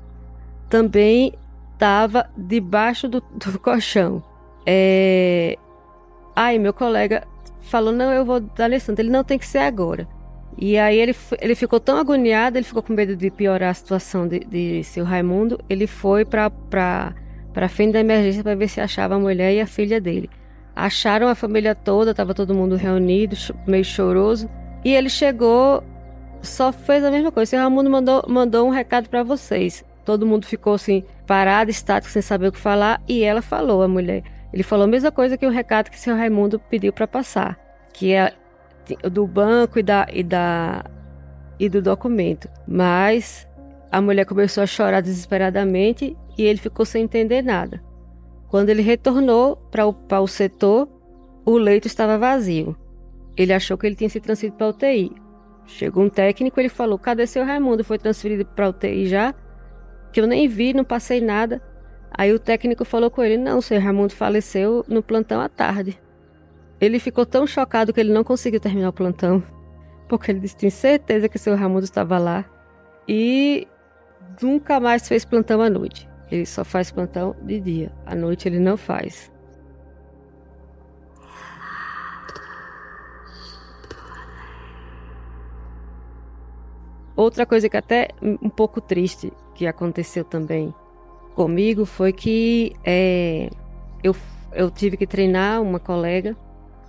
também 0.68 1.32
estava 1.74 2.28
debaixo 2.36 3.08
do, 3.08 3.20
do 3.20 3.56
colchão. 3.62 4.20
É... 4.66 5.56
Aí 6.34 6.58
meu 6.58 6.74
colega 6.74 7.22
falou, 7.60 7.92
não, 7.92 8.12
eu 8.12 8.24
vou 8.24 8.40
dar 8.40 8.64
Alessandro. 8.64 9.00
Ele, 9.00 9.10
não, 9.10 9.22
tem 9.22 9.38
que 9.38 9.46
ser 9.46 9.58
agora. 9.58 10.08
E 10.58 10.76
aí 10.76 10.98
ele, 10.98 11.14
ele 11.40 11.54
ficou 11.54 11.78
tão 11.78 11.96
agoniado, 11.96 12.58
ele 12.58 12.66
ficou 12.66 12.82
com 12.82 12.92
medo 12.92 13.14
de 13.14 13.30
piorar 13.30 13.70
a 13.70 13.74
situação 13.74 14.26
de, 14.26 14.40
de 14.40 14.82
seu 14.82 15.04
Raimundo. 15.04 15.60
Ele 15.68 15.86
foi 15.86 16.24
para 16.24 16.50
para 17.52 17.68
frente 17.68 17.92
da 17.92 18.00
emergência 18.00 18.42
para 18.42 18.54
ver 18.54 18.68
se 18.68 18.80
achava 18.80 19.14
a 19.14 19.18
mulher 19.18 19.52
e 19.52 19.60
a 19.60 19.66
filha 19.66 20.00
dele. 20.00 20.28
Acharam 20.74 21.28
a 21.28 21.34
família 21.34 21.76
toda, 21.76 22.10
estava 22.10 22.34
todo 22.34 22.54
mundo 22.54 22.74
reunido, 22.74 23.36
meio 23.66 23.84
choroso. 23.84 24.48
E 24.84 24.94
ele 24.94 25.08
chegou, 25.08 25.82
só 26.42 26.72
fez 26.72 27.04
a 27.04 27.10
mesma 27.10 27.30
coisa. 27.30 27.50
Seu 27.50 27.60
Raimundo 27.60 27.90
mandou, 27.90 28.24
mandou 28.28 28.66
um 28.66 28.70
recado 28.70 29.08
para 29.08 29.22
vocês. 29.22 29.84
Todo 30.04 30.26
mundo 30.26 30.46
ficou 30.46 30.74
assim, 30.74 31.04
parado, 31.26 31.70
estático, 31.70 32.12
sem 32.12 32.22
saber 32.22 32.48
o 32.48 32.52
que 32.52 32.58
falar. 32.58 33.02
E 33.08 33.22
ela 33.22 33.42
falou, 33.42 33.82
a 33.82 33.88
mulher. 33.88 34.22
Ele 34.52 34.62
falou 34.62 34.84
a 34.84 34.88
mesma 34.88 35.12
coisa 35.12 35.36
que 35.36 35.46
o 35.46 35.50
recado 35.50 35.90
que 35.90 35.98
seu 35.98 36.16
Raimundo 36.16 36.58
pediu 36.58 36.92
para 36.92 37.06
passar, 37.06 37.58
que 37.92 38.12
é 38.12 38.32
do 39.10 39.26
banco 39.26 39.78
e 39.78 39.82
da, 39.82 40.06
e 40.12 40.22
da 40.22 40.84
e 41.58 41.68
do 41.68 41.80
documento. 41.80 42.48
Mas 42.66 43.46
a 43.92 44.00
mulher 44.00 44.24
começou 44.24 44.62
a 44.62 44.66
chorar 44.66 45.02
desesperadamente 45.02 46.16
e 46.36 46.42
ele 46.42 46.58
ficou 46.58 46.86
sem 46.86 47.04
entender 47.04 47.42
nada. 47.42 47.82
Quando 48.48 48.70
ele 48.70 48.82
retornou 48.82 49.56
para 49.70 49.86
o, 49.86 49.94
o 50.22 50.26
setor, 50.26 50.88
o 51.44 51.56
leito 51.56 51.86
estava 51.86 52.18
vazio. 52.18 52.76
Ele 53.36 53.52
achou 53.52 53.78
que 53.78 53.86
ele 53.86 53.94
tinha 53.94 54.10
se 54.10 54.20
transferido 54.20 54.56
para 54.56 54.66
a 54.66 54.70
UTI. 54.70 55.12
Chegou 55.70 56.04
um 56.04 56.08
técnico, 56.08 56.58
ele 56.60 56.68
falou: 56.68 56.98
Cadê 56.98 57.26
seu 57.26 57.44
Raimundo? 57.44 57.84
Foi 57.84 57.98
transferido 57.98 58.44
para 58.44 58.68
UTI 58.68 59.06
já? 59.06 59.34
Que 60.12 60.20
eu 60.20 60.26
nem 60.26 60.48
vi, 60.48 60.74
não 60.74 60.84
passei 60.84 61.20
nada. 61.20 61.62
Aí 62.10 62.32
o 62.32 62.38
técnico 62.38 62.84
falou 62.84 63.10
com 63.10 63.22
ele: 63.22 63.38
Não, 63.38 63.60
seu 63.60 63.80
Raimundo 63.80 64.12
faleceu 64.12 64.84
no 64.88 65.02
plantão 65.02 65.40
à 65.40 65.48
tarde. 65.48 65.98
Ele 66.80 66.98
ficou 66.98 67.24
tão 67.24 67.46
chocado 67.46 67.92
que 67.92 68.00
ele 68.00 68.12
não 68.12 68.24
conseguiu 68.24 68.58
terminar 68.58 68.88
o 68.88 68.92
plantão, 68.92 69.42
porque 70.08 70.32
ele 70.32 70.40
disse: 70.40 70.56
Tem 70.56 70.70
certeza 70.70 71.28
que 71.28 71.38
seu 71.38 71.54
Raimundo 71.54 71.84
estava 71.84 72.18
lá. 72.18 72.44
E 73.06 73.66
nunca 74.42 74.80
mais 74.80 75.06
fez 75.06 75.24
plantão 75.24 75.62
à 75.62 75.70
noite. 75.70 76.08
Ele 76.30 76.46
só 76.46 76.64
faz 76.64 76.90
plantão 76.90 77.34
de 77.42 77.60
dia. 77.60 77.92
À 78.04 78.14
noite 78.14 78.48
ele 78.48 78.58
não 78.58 78.76
faz. 78.76 79.32
Outra 87.16 87.44
coisa 87.44 87.68
que 87.68 87.76
até 87.76 88.08
um 88.22 88.48
pouco 88.48 88.80
triste 88.80 89.32
que 89.54 89.66
aconteceu 89.66 90.24
também 90.24 90.72
comigo 91.34 91.84
foi 91.84 92.12
que 92.12 92.72
é, 92.84 93.50
eu, 94.02 94.14
eu 94.52 94.70
tive 94.70 94.96
que 94.96 95.06
treinar 95.06 95.60
uma 95.62 95.78
colega. 95.78 96.36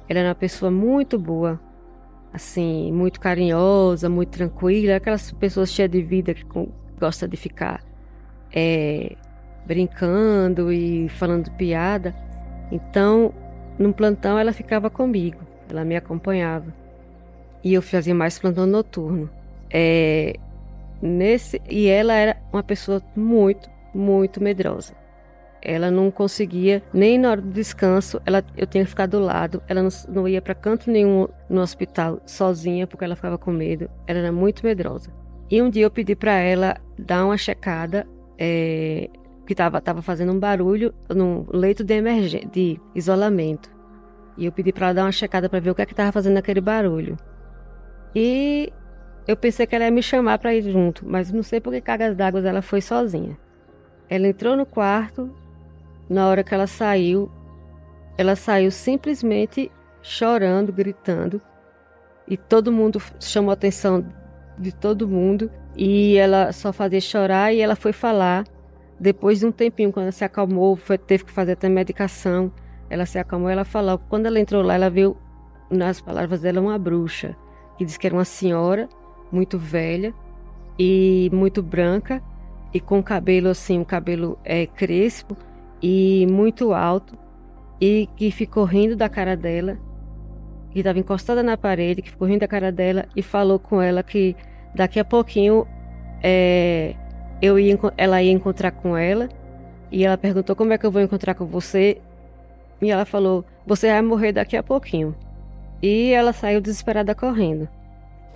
Ela 0.07 0.19
era 0.19 0.29
uma 0.29 0.35
pessoa 0.35 0.69
muito 0.69 1.17
boa, 1.17 1.59
assim, 2.33 2.91
muito 2.91 3.19
carinhosa, 3.19 4.09
muito 4.09 4.29
tranquila, 4.29 4.97
aquelas 4.97 5.31
pessoas 5.31 5.71
cheias 5.71 5.89
de 5.89 6.01
vida 6.01 6.33
que 6.33 6.45
gosta 6.99 7.27
de 7.27 7.37
ficar 7.37 7.83
é, 8.53 9.15
brincando 9.65 10.71
e 10.71 11.07
falando 11.09 11.51
piada. 11.51 12.15
Então, 12.71 13.33
num 13.77 13.91
plantão 13.91 14.37
ela 14.37 14.53
ficava 14.53 14.89
comigo, 14.89 15.39
ela 15.69 15.83
me 15.83 15.95
acompanhava. 15.95 16.73
E 17.63 17.73
eu 17.73 17.81
fazia 17.81 18.15
mais 18.15 18.39
plantão 18.39 18.65
noturno. 18.65 19.29
É, 19.73 20.35
nesse 21.01 21.61
e 21.69 21.87
ela 21.87 22.13
era 22.13 22.37
uma 22.51 22.63
pessoa 22.63 23.01
muito 23.15 23.69
muito 23.93 24.41
medrosa. 24.41 24.93
Ela 25.61 25.91
não 25.91 26.09
conseguia, 26.09 26.81
nem 26.91 27.19
na 27.19 27.31
hora 27.31 27.41
do 27.41 27.49
descanso, 27.49 28.19
ela, 28.25 28.43
eu 28.57 28.65
tinha 28.65 28.83
que 28.83 28.89
ficar 28.89 29.05
do 29.05 29.19
lado. 29.19 29.61
Ela 29.67 29.83
não, 29.83 29.89
não 30.09 30.27
ia 30.27 30.41
para 30.41 30.55
canto 30.55 30.89
nenhum 30.89 31.27
no 31.47 31.61
hospital 31.61 32.19
sozinha, 32.25 32.87
porque 32.87 33.05
ela 33.05 33.15
ficava 33.15 33.37
com 33.37 33.51
medo. 33.51 33.87
Ela 34.07 34.19
era 34.19 34.31
muito 34.31 34.65
medrosa. 34.65 35.11
E 35.51 35.61
um 35.61 35.69
dia 35.69 35.83
eu 35.83 35.91
pedi 35.91 36.15
para 36.15 36.33
ela 36.33 36.77
dar 36.97 37.25
uma 37.25 37.37
checada, 37.37 38.07
é, 38.39 39.07
que 39.45 39.53
estava 39.53 39.79
tava 39.81 40.01
fazendo 40.01 40.31
um 40.31 40.39
barulho 40.39 40.93
no 41.13 41.45
leito 41.51 41.83
de 41.83 41.93
emergência, 41.93 42.47
de 42.49 42.79
isolamento. 42.95 43.69
E 44.37 44.45
eu 44.45 44.51
pedi 44.51 44.71
para 44.71 44.87
ela 44.87 44.93
dar 44.95 45.03
uma 45.03 45.11
checada 45.11 45.47
para 45.47 45.59
ver 45.59 45.69
o 45.69 45.75
que 45.75 45.81
é 45.83 45.85
que 45.85 45.93
estava 45.93 46.11
fazendo 46.11 46.37
aquele 46.37 46.61
barulho. 46.61 47.17
E 48.15 48.73
eu 49.27 49.37
pensei 49.37 49.67
que 49.67 49.75
ela 49.75 49.85
ia 49.85 49.91
me 49.91 50.01
chamar 50.01 50.39
para 50.39 50.53
ir 50.53 50.63
junto, 50.63 51.05
mas 51.05 51.31
não 51.31 51.43
sei 51.43 51.59
por 51.61 51.71
que 51.71 51.81
cargas 51.81 52.15
d'água 52.15 52.41
ela 52.47 52.61
foi 52.61 52.81
sozinha. 52.81 53.37
Ela 54.09 54.27
entrou 54.27 54.55
no 54.57 54.65
quarto, 54.65 55.31
na 56.09 56.27
hora 56.27 56.43
que 56.43 56.53
ela 56.53 56.67
saiu, 56.67 57.31
ela 58.17 58.35
saiu 58.35 58.71
simplesmente 58.71 59.71
chorando, 60.01 60.73
gritando, 60.73 61.41
e 62.27 62.35
todo 62.35 62.71
mundo 62.71 63.01
chamou 63.19 63.51
a 63.51 63.53
atenção 63.53 64.05
de 64.57 64.71
todo 64.71 65.07
mundo, 65.07 65.49
e 65.75 66.17
ela 66.17 66.51
só 66.51 66.73
fazia 66.73 66.99
chorar 66.99 67.53
e 67.53 67.61
ela 67.61 67.75
foi 67.75 67.93
falar. 67.93 68.45
Depois 68.99 69.39
de 69.39 69.45
um 69.45 69.51
tempinho, 69.51 69.91
quando 69.91 70.03
ela 70.05 70.11
se 70.11 70.23
acalmou, 70.23 70.75
foi, 70.75 70.97
teve 70.97 71.25
que 71.25 71.31
fazer 71.31 71.53
até 71.53 71.69
medicação, 71.69 72.51
ela 72.89 73.05
se 73.05 73.17
acalmou, 73.17 73.49
ela 73.49 73.63
falou. 73.63 73.97
Quando 73.97 74.25
ela 74.25 74.39
entrou 74.39 74.61
lá, 74.61 74.75
ela 74.75 74.89
viu 74.89 75.17
nas 75.69 76.01
palavras 76.01 76.41
dela 76.41 76.59
uma 76.59 76.77
bruxa, 76.77 77.35
que 77.77 77.85
disse 77.85 77.97
que 77.97 78.05
era 78.05 78.15
uma 78.15 78.25
senhora 78.25 78.89
muito 79.31 79.57
velha 79.57 80.13
e 80.77 81.29
muito 81.33 81.61
branca, 81.61 82.21
e 82.73 82.79
com 82.79 83.01
cabelo 83.03 83.49
assim, 83.49 83.79
um 83.79 83.83
cabelo 83.83 84.37
é, 84.43 84.65
crespo 84.65 85.35
e 85.81 86.25
muito 86.29 86.73
alto, 86.73 87.17
e 87.79 88.07
que 88.15 88.31
ficou 88.31 88.63
rindo 88.63 88.95
da 88.95 89.09
cara 89.09 89.35
dela, 89.35 89.77
que 90.71 90.79
estava 90.79 90.99
encostada 90.99 91.43
na 91.43 91.57
parede, 91.57 92.01
que 92.01 92.09
ficou 92.09 92.27
rindo 92.27 92.39
da 92.41 92.47
cara 92.47 92.71
dela 92.71 93.05
e 93.15 93.21
falou 93.21 93.59
com 93.59 93.81
ela 93.81 94.01
que 94.03 94.35
daqui 94.73 94.99
a 94.99 95.05
pouquinho 95.05 95.67
é, 96.23 96.95
eu 97.41 97.57
ia, 97.57 97.77
ela 97.97 98.21
ia 98.21 98.31
encontrar 98.31 98.71
com 98.71 98.95
ela. 98.95 99.27
E 99.91 100.05
ela 100.05 100.17
perguntou 100.17 100.55
como 100.55 100.71
é 100.71 100.77
que 100.77 100.85
eu 100.85 100.91
vou 100.91 101.01
encontrar 101.01 101.33
com 101.33 101.45
você. 101.45 101.99
E 102.81 102.91
ela 102.91 103.05
falou: 103.05 103.43
Você 103.65 103.91
vai 103.91 104.01
morrer 104.01 104.31
daqui 104.31 104.55
a 104.55 104.63
pouquinho. 104.63 105.15
E 105.81 106.11
ela 106.11 106.31
saiu 106.31 106.61
desesperada 106.61 107.15
correndo. 107.15 107.67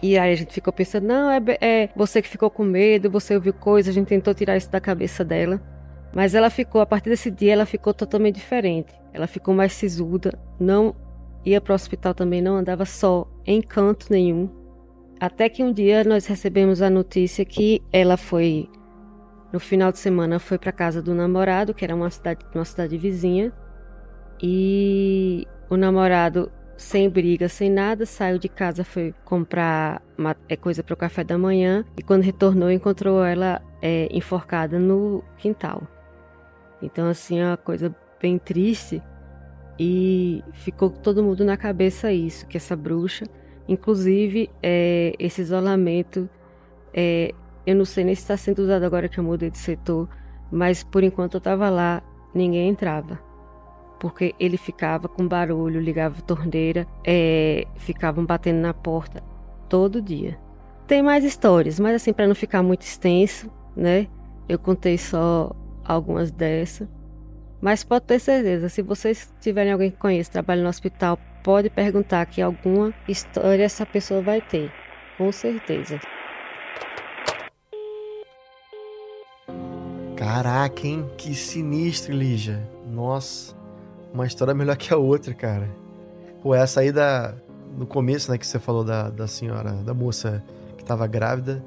E 0.06 0.20
aí 0.20 0.34
a 0.34 0.36
gente 0.36 0.54
ficou 0.54 0.72
pensando, 0.72 1.08
não, 1.08 1.32
é, 1.32 1.42
é 1.60 1.90
você 1.96 2.22
que 2.22 2.28
ficou 2.28 2.48
com 2.48 2.64
medo, 2.64 3.10
você 3.10 3.34
ouviu 3.34 3.52
coisas, 3.52 3.90
a 3.90 3.94
gente 3.94 4.08
tentou 4.08 4.36
tirar 4.36 4.56
isso 4.56 4.70
da 4.70 4.80
cabeça 4.80 5.26
dela. 5.26 5.60
Mas 6.14 6.36
ela 6.36 6.52
ficou, 6.52 6.80
a 6.80 6.86
partir 6.86 7.10
desse 7.10 7.32
dia, 7.32 7.54
ela 7.54 7.66
ficou 7.66 7.92
totalmente 7.92 8.36
diferente. 8.36 8.94
Ela 9.12 9.26
ficou 9.26 9.56
mais 9.56 9.74
sisuda, 9.74 10.38
não 10.60 10.96
ia 11.44 11.60
para 11.60 11.72
o 11.72 11.76
hospital 11.76 12.14
também, 12.14 12.40
não 12.40 12.56
andava 12.56 12.86
só 12.86 13.28
em 13.48 13.64
canto 13.64 14.06
nenhum. 14.12 14.48
Até 15.20 15.50
que 15.50 15.64
um 15.64 15.74
dia 15.74 16.04
nós 16.04 16.28
recebemos 16.28 16.84
a 16.84 16.90
notícia 16.90 17.44
que 17.44 17.82
ela 17.92 18.16
foi 18.16 18.70
no 19.52 19.60
final 19.60 19.92
de 19.92 19.98
semana 19.98 20.38
foi 20.38 20.60
para 20.60 20.72
casa 20.72 21.02
do 21.02 21.16
namorado, 21.16 21.74
que 21.74 21.84
era 21.84 21.96
uma 21.96 22.12
cidade, 22.12 22.46
uma 22.54 22.66
cidade 22.66 22.96
vizinha, 22.96 23.52
e 24.40 25.48
o 25.68 25.76
namorado 25.76 26.52
sem 26.78 27.10
briga, 27.10 27.48
sem 27.48 27.70
nada, 27.70 28.06
saiu 28.06 28.38
de 28.38 28.50
casa, 28.50 28.84
foi 28.84 29.14
comprar 29.24 30.02
uma, 30.18 30.36
é, 30.50 30.56
coisa 30.56 30.84
para 30.84 30.94
o 30.94 30.98
café 30.98 31.24
da 31.24 31.38
manhã 31.38 31.86
e 31.98 32.04
quando 32.04 32.22
retornou 32.22 32.70
encontrou 32.70 33.24
ela 33.24 33.62
é, 33.82 34.08
enforcada 34.12 34.78
no 34.78 35.24
quintal. 35.38 35.84
Então 36.82 37.08
assim 37.08 37.40
é 37.40 37.48
uma 37.48 37.58
coisa 37.58 37.96
bem 38.22 38.38
triste 38.38 39.02
e 39.80 40.44
ficou 40.54 40.90
todo 40.90 41.24
mundo 41.24 41.46
na 41.46 41.56
cabeça 41.56 42.12
isso, 42.12 42.46
que 42.48 42.58
essa 42.58 42.76
bruxa, 42.76 43.26
inclusive 43.68 44.50
é, 44.62 45.14
esse 45.18 45.42
isolamento, 45.42 46.30
é, 46.94 47.34
eu 47.66 47.76
não 47.76 47.86
sei 47.86 48.04
nem 48.04 48.16
se 48.16 48.22
está 48.22 48.38
sendo 48.38 48.60
usado 48.60 48.84
agora 48.84 49.08
que 49.08 49.18
eu 49.18 49.24
mudei 49.24 49.50
de 49.50 49.58
setor, 49.58 50.10
mas 50.52 50.84
por 50.84 51.04
enquanto 51.04 51.36
eu 51.36 51.40
estava 51.40 51.70
lá, 51.70 52.04
ninguém 52.34 52.70
entrava 52.70 53.25
porque 54.00 54.36
ele 54.40 54.58
ficava 54.58 55.08
com 55.08 55.28
barulho, 55.28 55.80
ligava 55.80 56.20
a 56.20 56.22
torneira, 56.22 56.88
é, 57.06 57.66
ficavam 57.76 58.26
batendo 58.26 58.60
na 58.60 58.74
porta 58.74 59.24
todo 59.70 60.02
dia. 60.02 60.38
Tem 60.88 61.02
mais 61.02 61.24
histórias, 61.24 61.80
mas 61.80 61.96
assim, 61.96 62.14
para 62.14 62.28
não 62.28 62.36
ficar 62.36 62.62
muito 62.62 62.84
extenso, 62.84 63.50
né? 63.76 64.08
Eu 64.48 64.60
contei 64.60 64.98
só 64.98 65.52
algumas 65.84 66.32
dessas. 66.32 66.88
Mas 67.62 67.84
pode 67.84 68.06
ter 68.06 68.20
certeza, 68.20 68.70
se 68.70 68.82
vocês 68.82 69.34
tiverem 69.42 69.72
alguém 69.72 69.90
que 69.90 69.98
conhece, 69.98 70.30
trabalha 70.30 70.62
no 70.62 70.70
hospital, 70.70 71.18
pode 71.44 71.70
perguntar 71.70 72.26
que 72.28 72.42
alguma 72.42 72.94
história 73.08 73.64
essa 73.64 73.86
pessoa 73.86 74.22
vai 74.22 74.42
ter. 74.42 74.72
Com 75.18 75.32
certeza. 75.32 76.00
Caraca, 80.16 80.86
hein? 80.86 81.10
Que 81.18 81.34
sinistro, 81.34 82.14
Lígia. 82.14 82.70
Nossa 82.86 83.65
uma 84.16 84.26
história 84.26 84.54
melhor 84.54 84.78
que 84.78 84.94
a 84.94 84.98
outra, 84.98 85.34
cara. 85.34 85.70
Pô, 86.42 86.56
essa 86.56 86.80
aí 86.80 86.92
da. 86.92 87.36
No 87.78 87.86
começo, 87.86 88.32
né, 88.32 88.38
que 88.38 88.48
você 88.48 88.58
falou 88.58 88.86
da, 88.86 89.10
da 89.10 89.28
senhora, 89.28 89.74
da 89.84 89.94
moça 89.94 90.42
que 90.78 90.86
tava 90.86 91.06
grávida, 91.06 91.62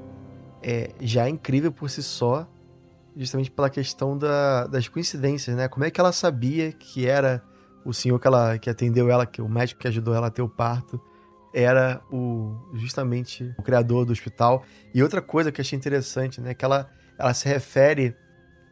é, 0.62 0.90
já 1.00 1.26
é 1.26 1.28
incrível 1.28 1.70
por 1.70 1.90
si 1.90 2.02
só, 2.02 2.48
justamente 3.14 3.50
pela 3.50 3.68
questão 3.68 4.16
da, 4.16 4.66
das 4.66 4.88
coincidências, 4.88 5.54
né? 5.54 5.68
Como 5.68 5.84
é 5.84 5.90
que 5.90 6.00
ela 6.00 6.10
sabia 6.10 6.72
que 6.72 7.06
era 7.06 7.42
o 7.84 7.92
senhor 7.92 8.18
que, 8.18 8.26
ela, 8.26 8.58
que 8.58 8.70
atendeu 8.70 9.10
ela, 9.10 9.26
que 9.26 9.42
o 9.42 9.48
médico 9.48 9.82
que 9.82 9.88
ajudou 9.88 10.14
ela 10.14 10.28
a 10.28 10.30
ter 10.30 10.40
o 10.40 10.48
parto, 10.48 10.98
era 11.52 12.00
o 12.10 12.56
justamente 12.72 13.54
o 13.58 13.62
criador 13.62 14.06
do 14.06 14.12
hospital. 14.12 14.64
E 14.94 15.02
outra 15.02 15.20
coisa 15.20 15.52
que 15.52 15.60
eu 15.60 15.62
achei 15.62 15.76
interessante, 15.76 16.40
né? 16.40 16.54
Que 16.54 16.64
ela, 16.64 16.88
ela 17.18 17.34
se 17.34 17.46
refere 17.46 18.16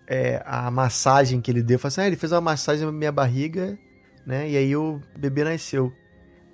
é, 0.06 0.42
a 0.44 0.70
massagem 0.70 1.40
que 1.40 1.50
ele 1.50 1.62
deu. 1.62 1.78
Falei 1.78 1.88
assim, 1.88 2.00
ah, 2.02 2.06
ele 2.06 2.16
fez 2.16 2.32
uma 2.32 2.40
massagem 2.40 2.86
na 2.86 2.92
minha 2.92 3.12
barriga, 3.12 3.78
né? 4.24 4.48
E 4.48 4.56
aí 4.56 4.76
o 4.76 5.00
bebê 5.18 5.44
nasceu. 5.44 5.92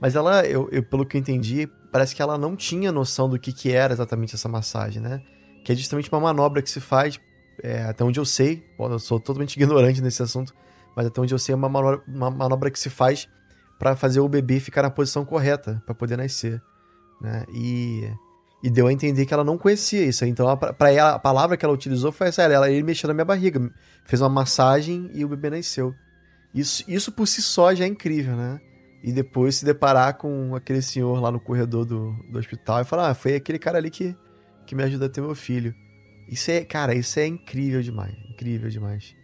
Mas 0.00 0.16
ela, 0.16 0.44
eu, 0.46 0.68
eu, 0.72 0.82
pelo 0.82 1.06
que 1.06 1.16
eu 1.16 1.20
entendi, 1.20 1.68
parece 1.92 2.14
que 2.14 2.22
ela 2.22 2.38
não 2.38 2.56
tinha 2.56 2.90
noção 2.90 3.28
do 3.28 3.38
que, 3.38 3.52
que 3.52 3.70
era 3.70 3.92
exatamente 3.92 4.34
essa 4.34 4.48
massagem, 4.48 5.00
né? 5.00 5.22
Que 5.64 5.72
é 5.72 5.74
justamente 5.74 6.10
uma 6.10 6.20
manobra 6.20 6.62
que 6.62 6.70
se 6.70 6.80
faz, 6.80 7.20
é, 7.62 7.84
até 7.84 8.02
onde 8.02 8.18
eu 8.18 8.24
sei, 8.24 8.64
eu 8.78 8.98
sou 8.98 9.20
totalmente 9.20 9.54
ignorante 9.60 10.00
nesse 10.00 10.22
assunto, 10.22 10.54
mas 10.96 11.06
até 11.06 11.20
onde 11.20 11.32
eu 11.32 11.38
sei 11.38 11.52
é 11.52 11.56
uma 11.56 11.68
manobra, 11.68 12.02
uma 12.08 12.30
manobra 12.30 12.70
que 12.70 12.78
se 12.78 12.90
faz 12.90 13.28
para 13.78 13.94
fazer 13.94 14.20
o 14.20 14.28
bebê 14.28 14.58
ficar 14.58 14.82
na 14.82 14.90
posição 14.90 15.24
correta 15.24 15.82
para 15.84 15.94
poder 15.94 16.16
nascer, 16.16 16.60
né? 17.20 17.44
E 17.52 18.08
e 18.62 18.70
deu 18.70 18.86
a 18.86 18.92
entender 18.92 19.26
que 19.26 19.34
ela 19.34 19.42
não 19.42 19.58
conhecia 19.58 20.04
isso. 20.04 20.24
Então, 20.24 20.56
para 20.56 20.92
ela, 20.92 21.14
a 21.14 21.18
palavra 21.18 21.56
que 21.56 21.64
ela 21.64 21.74
utilizou 21.74 22.12
foi 22.12 22.28
essa: 22.28 22.42
ela, 22.42 22.70
ele 22.70 22.82
mexeu 22.82 23.08
na 23.08 23.14
minha 23.14 23.24
barriga, 23.24 23.70
fez 24.04 24.22
uma 24.22 24.28
massagem 24.28 25.10
e 25.12 25.24
o 25.24 25.28
bebê 25.28 25.50
nasceu. 25.50 25.94
Isso, 26.54 26.84
isso 26.86 27.10
por 27.10 27.26
si 27.26 27.42
só 27.42 27.74
já 27.74 27.84
é 27.84 27.88
incrível, 27.88 28.36
né? 28.36 28.60
E 29.02 29.10
depois 29.12 29.56
se 29.56 29.64
deparar 29.64 30.16
com 30.16 30.54
aquele 30.54 30.80
senhor 30.80 31.20
lá 31.20 31.32
no 31.32 31.40
corredor 31.40 31.84
do, 31.84 32.12
do 32.30 32.38
hospital 32.38 32.80
e 32.80 32.84
falar: 32.84 33.10
ah, 33.10 33.14
foi 33.14 33.34
aquele 33.34 33.58
cara 33.58 33.78
ali 33.78 33.90
que, 33.90 34.16
que 34.64 34.74
me 34.74 34.84
ajuda 34.84 35.06
a 35.06 35.08
ter 35.08 35.20
meu 35.20 35.34
filho. 35.34 35.74
Isso 36.28 36.50
é, 36.50 36.64
cara, 36.64 36.94
isso 36.94 37.18
é 37.18 37.26
incrível 37.26 37.82
demais. 37.82 38.14
Incrível 38.30 38.70
demais. 38.70 39.16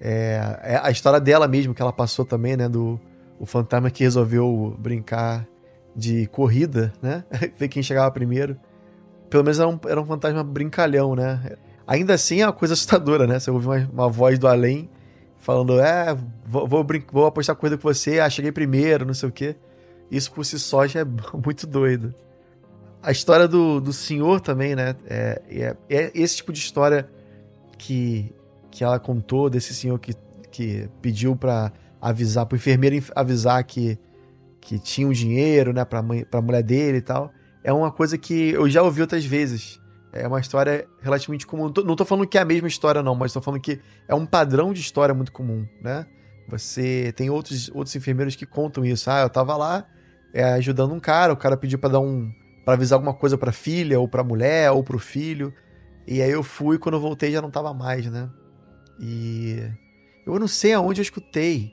É, 0.00 0.60
é 0.62 0.80
a 0.82 0.90
história 0.90 1.20
dela 1.20 1.48
mesmo, 1.48 1.74
que 1.74 1.82
ela 1.82 1.92
passou 1.92 2.24
também, 2.24 2.56
né? 2.56 2.68
Do 2.68 3.00
o 3.38 3.46
fantasma 3.46 3.90
que 3.90 4.04
resolveu 4.04 4.76
brincar 4.78 5.48
de 5.94 6.26
corrida, 6.28 6.92
né? 7.02 7.24
Ver 7.58 7.68
quem 7.68 7.82
chegava 7.82 8.10
primeiro. 8.10 8.56
Pelo 9.28 9.44
menos 9.44 9.58
era 9.58 9.68
um, 9.68 9.78
era 9.86 10.00
um 10.00 10.06
fantasma 10.06 10.42
brincalhão, 10.42 11.14
né? 11.14 11.56
Ainda 11.86 12.14
assim 12.14 12.40
é 12.40 12.46
uma 12.46 12.52
coisa 12.52 12.74
assustadora, 12.74 13.26
né? 13.26 13.38
Você 13.38 13.50
ouve 13.50 13.66
uma, 13.66 13.90
uma 13.92 14.08
voz 14.08 14.38
do 14.38 14.46
além 14.48 14.88
falando, 15.38 15.80
é, 15.80 16.14
vou, 16.46 16.68
vou, 16.68 16.86
vou 17.10 17.26
apostar 17.26 17.56
corrida 17.56 17.76
com 17.78 17.88
você, 17.88 18.20
ah, 18.20 18.28
cheguei 18.28 18.52
primeiro, 18.52 19.06
não 19.06 19.14
sei 19.14 19.28
o 19.28 19.32
quê. 19.32 19.56
Isso 20.10 20.30
por 20.32 20.44
si 20.44 20.58
só 20.58 20.86
já 20.86 21.00
é 21.00 21.04
muito 21.44 21.66
doido. 21.66 22.14
A 23.02 23.10
história 23.10 23.48
do, 23.48 23.80
do 23.80 23.92
senhor 23.92 24.40
também, 24.40 24.74
né? 24.74 24.94
É, 25.06 25.42
é, 25.48 25.76
é 25.88 26.10
esse 26.14 26.36
tipo 26.36 26.52
de 26.52 26.58
história 26.58 27.08
que, 27.78 28.34
que 28.70 28.84
ela 28.84 28.98
contou 28.98 29.48
desse 29.48 29.74
senhor 29.74 29.98
que, 29.98 30.12
que 30.50 30.88
pediu 31.00 31.34
para 31.34 31.72
avisar, 32.00 32.44
pro 32.44 32.56
enfermeiro 32.56 33.02
avisar 33.14 33.64
que 33.64 33.98
que 34.60 34.78
tinha 34.78 35.08
um 35.08 35.12
dinheiro, 35.12 35.72
né, 35.72 35.84
pra, 35.84 36.02
mãe, 36.02 36.24
pra 36.24 36.40
mulher 36.40 36.62
dele 36.62 36.98
e 36.98 37.02
tal. 37.02 37.32
É 37.64 37.72
uma 37.72 37.90
coisa 37.90 38.18
que 38.18 38.50
eu 38.50 38.68
já 38.68 38.82
ouvi 38.82 39.00
outras 39.00 39.24
vezes. 39.24 39.80
É 40.12 40.26
uma 40.26 40.40
história 40.40 40.86
relativamente 41.00 41.46
comum. 41.46 41.72
Não 41.84 41.96
tô, 41.96 42.04
falando 42.04 42.26
que 42.26 42.36
é 42.36 42.40
a 42.40 42.44
mesma 42.44 42.68
história, 42.68 43.02
não, 43.02 43.14
mas 43.14 43.32
tô 43.32 43.40
falando 43.40 43.60
que 43.60 43.80
é 44.08 44.14
um 44.14 44.26
padrão 44.26 44.72
de 44.72 44.80
história 44.80 45.14
muito 45.14 45.32
comum, 45.32 45.66
né? 45.80 46.06
Você 46.48 47.12
tem 47.16 47.30
outros, 47.30 47.68
outros 47.68 47.94
enfermeiros 47.94 48.34
que 48.34 48.44
contam 48.44 48.84
isso. 48.84 49.08
Ah, 49.08 49.20
eu 49.20 49.30
tava 49.30 49.56
lá 49.56 49.86
é, 50.34 50.42
ajudando 50.54 50.92
um 50.92 51.00
cara, 51.00 51.32
o 51.32 51.36
cara 51.36 51.56
pediu 51.56 51.78
para 51.78 51.90
dar 51.90 52.00
um. 52.00 52.32
para 52.64 52.74
avisar 52.74 52.96
alguma 52.96 53.14
coisa 53.14 53.38
pra 53.38 53.52
filha, 53.52 54.00
ou 54.00 54.08
pra 54.08 54.24
mulher, 54.24 54.72
ou 54.72 54.82
pro 54.82 54.98
filho. 54.98 55.54
E 56.08 56.20
aí 56.20 56.30
eu 56.30 56.42
fui, 56.42 56.76
quando 56.76 56.96
eu 56.96 57.00
voltei 57.00 57.30
já 57.30 57.40
não 57.40 57.50
tava 57.50 57.72
mais, 57.72 58.06
né? 58.06 58.28
E. 58.98 59.62
Eu 60.26 60.38
não 60.38 60.48
sei 60.48 60.72
aonde 60.72 61.00
eu 61.00 61.04
escutei. 61.04 61.72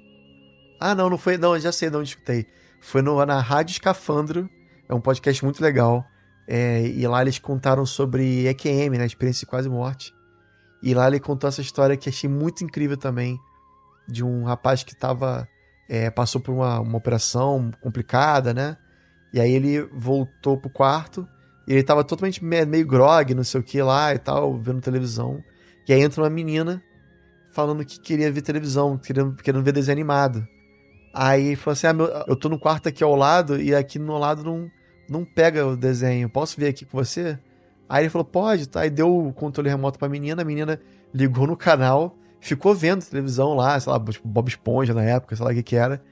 Ah, 0.80 0.94
não, 0.94 1.10
não 1.10 1.18
foi. 1.18 1.38
Não, 1.38 1.58
já 1.60 1.72
sei 1.72 1.90
de 1.90 1.98
onde 1.98 2.10
escutei 2.10 2.46
foi 2.80 3.02
no, 3.02 3.24
na 3.26 3.40
Rádio 3.40 3.74
Escafandro, 3.74 4.50
é 4.90 4.94
um 4.94 5.02
podcast 5.02 5.44
muito 5.44 5.62
legal. 5.62 6.06
É, 6.48 6.88
e 6.88 7.06
lá 7.06 7.22
eles 7.22 7.40
contaram 7.40 7.86
sobre 7.86 8.48
EQM, 8.48 8.98
né? 8.98 9.06
Experiência 9.06 9.42
de 9.42 9.48
quase 9.48 9.68
morte. 9.68 10.14
E 10.82 10.94
lá 10.94 11.08
ele 11.08 11.20
contou 11.20 11.48
essa 11.48 11.60
história 11.62 11.98
que 11.98 12.08
achei 12.08 12.30
muito 12.30 12.64
incrível 12.64 12.96
também. 12.96 13.38
De 14.08 14.24
um 14.24 14.46
rapaz 14.46 14.84
que 14.84 14.96
tava. 14.96 15.48
É, 15.90 16.10
passou 16.10 16.40
por 16.40 16.54
uma, 16.54 16.80
uma 16.80 16.98
operação 16.98 17.72
complicada, 17.82 18.54
né? 18.54 18.78
E 19.34 19.40
aí 19.40 19.52
ele 19.52 19.82
voltou 19.92 20.58
pro 20.58 20.70
quarto. 20.70 21.28
E 21.68 21.74
ele 21.74 21.84
tava 21.84 22.04
totalmente 22.04 22.44
meio, 22.44 22.88
grog, 22.88 23.34
não 23.34 23.44
sei 23.44 23.60
o 23.60 23.64
que 23.64 23.82
lá 23.82 24.16
e 24.16 24.18
tal, 24.18 24.58
vendo 24.58 24.80
televisão. 24.80 25.44
E 25.86 25.92
aí 25.92 26.02
entra 26.02 26.24
uma 26.24 26.30
menina 26.30 26.82
falando 27.52 27.84
que 27.84 28.00
queria 28.00 28.32
ver 28.32 28.42
televisão, 28.42 28.98
querendo, 28.98 29.36
querendo 29.36 29.64
ver 29.64 29.74
desenho 29.74 29.98
animado. 29.98 30.48
Aí 31.20 31.56
falou 31.56 31.74
assim: 31.74 31.88
ah, 31.88 31.94
meu, 31.94 32.06
eu 32.28 32.36
tô 32.36 32.48
no 32.48 32.60
quarto 32.60 32.88
aqui 32.88 33.04
ao 33.04 33.16
lado 33.16 33.60
e 33.60 33.74
aqui 33.74 33.98
no 33.98 34.20
lado 34.20 34.44
não, 34.44 34.70
não 35.10 35.26
pega 35.26 35.66
o 35.66 35.76
desenho. 35.76 36.30
Posso 36.30 36.60
ver 36.60 36.68
aqui 36.68 36.86
com 36.86 36.96
você? 36.96 37.40
Aí 37.90 38.04
ele 38.04 38.10
falou: 38.12 38.24
pode, 38.24 38.70
tá. 38.70 38.82
Aí 38.82 38.90
deu 38.92 39.28
o 39.28 39.34
controle 39.34 39.68
remoto 39.68 39.98
pra 39.98 40.08
menina, 40.08 40.44
a 40.44 40.46
menina 40.46 40.80
ligou 41.12 41.48
no 41.48 41.58
canal, 41.58 42.16
ficou 42.40 42.76
vendo 42.76 43.04
televisão 43.04 43.56
lá, 43.56 43.80
sei 43.80 43.92
lá, 43.92 44.00
tipo 44.00 44.28
Bob 44.28 44.48
Esponja 44.48 44.94
na 44.94 45.02
época, 45.02 45.36
sei 45.36 45.44
lá 45.44 45.52
o 45.52 45.56
que 45.56 45.64
que 45.64 45.76
era. 45.76 46.04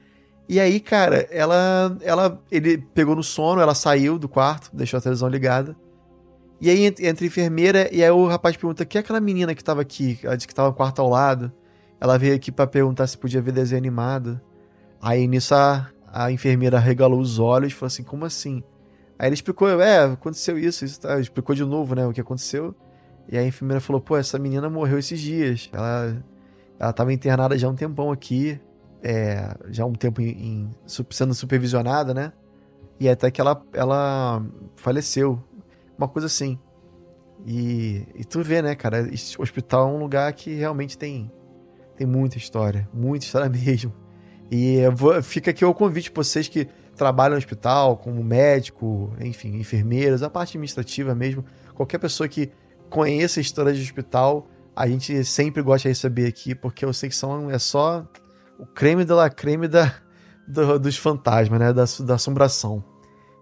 E 0.48 0.58
aí, 0.58 0.80
cara, 0.80 1.28
ela, 1.30 1.96
ela, 2.02 2.42
ele 2.50 2.78
pegou 2.78 3.14
no 3.14 3.22
sono, 3.22 3.60
ela 3.60 3.76
saiu 3.76 4.18
do 4.18 4.28
quarto, 4.28 4.70
deixou 4.74 4.98
a 4.98 5.00
televisão 5.00 5.28
ligada. 5.28 5.76
E 6.60 6.68
aí 6.68 6.84
entra 6.84 7.24
a 7.24 7.26
enfermeira 7.26 7.88
e 7.94 8.02
aí 8.02 8.10
o 8.10 8.26
rapaz 8.26 8.56
pergunta: 8.56 8.84
"Que 8.84 8.98
é 8.98 9.00
aquela 9.02 9.20
menina 9.20 9.54
que 9.54 9.62
tava 9.62 9.82
aqui? 9.82 10.18
Ela 10.24 10.36
disse 10.36 10.48
que 10.48 10.54
tava 10.54 10.70
no 10.70 10.74
quarto 10.74 11.00
ao 11.00 11.08
lado. 11.08 11.52
Ela 12.00 12.18
veio 12.18 12.34
aqui 12.34 12.50
para 12.50 12.66
perguntar 12.66 13.06
se 13.06 13.16
podia 13.16 13.40
ver 13.40 13.52
desenho 13.52 13.78
animado. 13.78 14.40
Aí 15.00 15.26
nisso 15.26 15.54
a, 15.54 15.88
a 16.12 16.30
enfermeira 16.32 16.78
regalou 16.78 17.20
os 17.20 17.38
olhos 17.38 17.72
e 17.72 17.74
falou 17.74 17.88
assim: 17.88 18.02
como 18.02 18.24
assim? 18.24 18.62
Aí 19.18 19.28
ele 19.28 19.34
explicou: 19.34 19.68
é, 19.80 20.04
aconteceu 20.04 20.58
isso, 20.58 20.84
isso 20.84 21.00
tá? 21.00 21.18
explicou 21.18 21.54
de 21.54 21.64
novo, 21.64 21.94
né, 21.94 22.06
o 22.06 22.12
que 22.12 22.20
aconteceu. 22.20 22.74
E 23.28 23.36
a 23.36 23.44
enfermeira 23.44 23.80
falou: 23.80 24.00
pô, 24.00 24.16
essa 24.16 24.38
menina 24.38 24.68
morreu 24.68 24.98
esses 24.98 25.20
dias. 25.20 25.70
Ela, 25.72 26.24
ela 26.78 26.92
tava 26.92 27.12
internada 27.12 27.58
já 27.58 27.66
há 27.66 27.70
um 27.70 27.74
tempão 27.74 28.10
aqui, 28.12 28.60
é, 29.02 29.56
já 29.70 29.84
há 29.84 29.86
um 29.86 29.92
tempo 29.92 30.20
em, 30.20 30.28
em, 30.28 30.70
sendo 31.10 31.34
supervisionada, 31.34 32.14
né? 32.14 32.32
E 32.98 33.08
até 33.08 33.30
que 33.30 33.40
ela, 33.40 33.62
ela 33.72 34.44
faleceu. 34.76 35.42
Uma 35.98 36.08
coisa 36.08 36.26
assim. 36.26 36.58
E, 37.46 38.06
e 38.14 38.24
tu 38.24 38.42
vê, 38.42 38.62
né, 38.62 38.74
cara? 38.74 39.00
Esse 39.12 39.40
hospital 39.40 39.88
é 39.88 39.92
um 39.92 39.98
lugar 39.98 40.32
que 40.32 40.54
realmente 40.54 40.96
tem, 40.96 41.30
tem 41.96 42.06
muita 42.06 42.38
história. 42.38 42.88
Muita 42.92 43.24
história 43.24 43.48
mesmo. 43.50 43.92
E 44.50 44.78
fica 45.22 45.50
aqui 45.50 45.64
o 45.64 45.74
convite 45.74 46.10
para 46.10 46.22
vocês 46.22 46.48
que 46.48 46.68
trabalham 46.96 47.32
no 47.32 47.38
hospital, 47.38 47.96
como 47.96 48.22
médico, 48.22 49.12
enfim, 49.20 49.56
enfermeiros, 49.56 50.22
a 50.22 50.30
parte 50.30 50.50
administrativa 50.50 51.14
mesmo, 51.14 51.44
qualquer 51.74 51.98
pessoa 51.98 52.28
que 52.28 52.50
conheça 52.88 53.40
a 53.40 53.42
história 53.42 53.72
de 53.72 53.82
hospital, 53.82 54.48
a 54.74 54.86
gente 54.88 55.24
sempre 55.24 55.62
gosta 55.62 55.82
de 55.82 55.88
receber 55.88 56.26
aqui, 56.26 56.54
porque 56.54 56.84
eu 56.84 56.92
sei 56.92 57.08
que 57.08 57.16
são, 57.16 57.50
é 57.50 57.58
só 57.58 58.06
o 58.58 58.66
creme 58.66 59.04
de 59.04 59.12
la 59.12 59.28
creme 59.28 59.68
da, 59.68 59.94
do, 60.46 60.78
dos 60.78 60.96
fantasmas, 60.96 61.58
né? 61.58 61.72
Da, 61.72 61.84
da 62.04 62.14
assombração. 62.14 62.84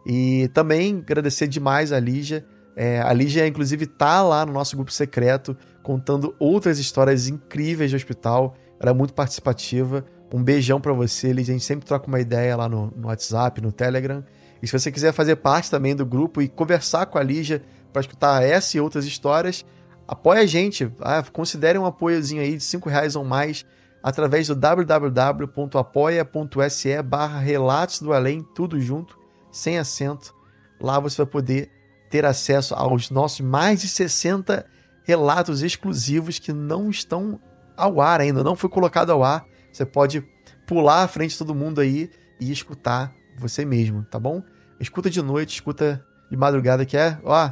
E 0.07 0.49
também 0.53 0.99
agradecer 0.99 1.47
demais 1.47 1.93
a 1.93 2.01
Lígia. 2.01 2.45
É, 2.77 3.01
a 3.01 3.12
Lígia, 3.12 3.47
inclusive, 3.47 3.87
tá 3.87 4.23
lá 4.23 4.45
no 4.45 4.53
nosso 4.53 4.77
grupo 4.77 4.93
secreto, 4.93 5.57
contando 5.83 6.35
outras 6.38 6.79
histórias 6.79 7.29
incríveis 7.29 7.90
de 7.90 7.97
hospital. 7.97 8.55
Ela 8.81 8.90
é 8.90 8.95
muito 8.95 9.14
participativa. 9.14 10.05
Um 10.35 10.42
beijão 10.42 10.81
para 10.81 10.92
você, 10.92 11.33
Lígia. 11.33 11.53
A 11.53 11.57
gente 11.57 11.64
sempre 11.64 11.87
troca 11.87 12.09
uma 12.09 12.18
ideia 12.18 12.57
lá 12.57 12.68
no, 12.68 12.92
no 12.97 13.07
WhatsApp, 13.07 13.61
no 13.61 13.70
Telegram. 13.70 14.25
E 14.61 14.66
se 14.66 14.77
você 14.77 14.90
quiser 14.90 15.12
fazer 15.12 15.37
parte 15.37 15.70
também 15.70 15.94
do 15.94 16.05
grupo 16.05 16.42
e 16.42 16.49
conversar 16.49 17.07
com 17.07 17.18
a 17.18 17.23
Lígia 17.23 17.62
para 17.92 18.01
escutar 18.01 18.42
essa 18.42 18.77
e 18.77 18.81
outras 18.81 19.05
histórias, 19.05 19.64
apoie 20.09 20.40
a 20.40 20.47
gente. 20.47 20.92
Ah, 21.01 21.23
considere 21.33 21.79
um 21.79 21.87
apoiozinho 21.87 22.42
aí 22.42 22.57
de 22.57 22.64
5 22.64 22.88
reais 22.88 23.14
ou 23.14 23.23
mais 23.23 23.64
através 24.03 24.49
do 24.49 24.57
www.apoia.se 24.57 27.03
barra 27.03 27.38
Relatos 27.38 28.01
do 28.01 28.12
Além, 28.12 28.44
tudo 28.57 28.81
junto, 28.81 29.16
sem 29.53 29.79
acento. 29.79 30.35
Lá 30.81 30.99
você 30.99 31.18
vai 31.18 31.27
poder 31.27 31.70
ter 32.11 32.27
acesso 32.27 32.75
aos 32.75 33.09
nossos 33.09 33.40
mais 33.40 33.83
de 33.83 33.88
60 33.88 34.66
relatos 35.05 35.62
exclusivos 35.62 36.40
que 36.40 36.53
não 36.53 36.90
estão 36.90 37.38
ao 37.77 38.01
ar 38.01 38.20
ainda, 38.20 38.42
não 38.42 38.57
foi 38.57 38.68
colocado 38.68 39.11
ao 39.11 39.23
ar. 39.23 39.47
Você 39.75 39.85
pode 39.85 40.25
pular 40.67 41.03
à 41.03 41.09
frente 41.09 41.33
de 41.33 41.39
todo 41.39 41.55
mundo 41.55 41.81
aí 41.81 42.09
e 42.41 42.53
escutar 42.53 43.13
você 43.37 43.65
mesmo, 43.65 44.05
tá 44.05 44.21
bom? 44.21 44.41
Escuta 44.79 45.11
de 45.11 45.21
noite, 45.21 45.55
escuta 45.55 46.05
de 46.31 46.37
madrugada, 46.37 46.87
que 46.87 46.97
é, 46.97 47.19
ó, 47.25 47.51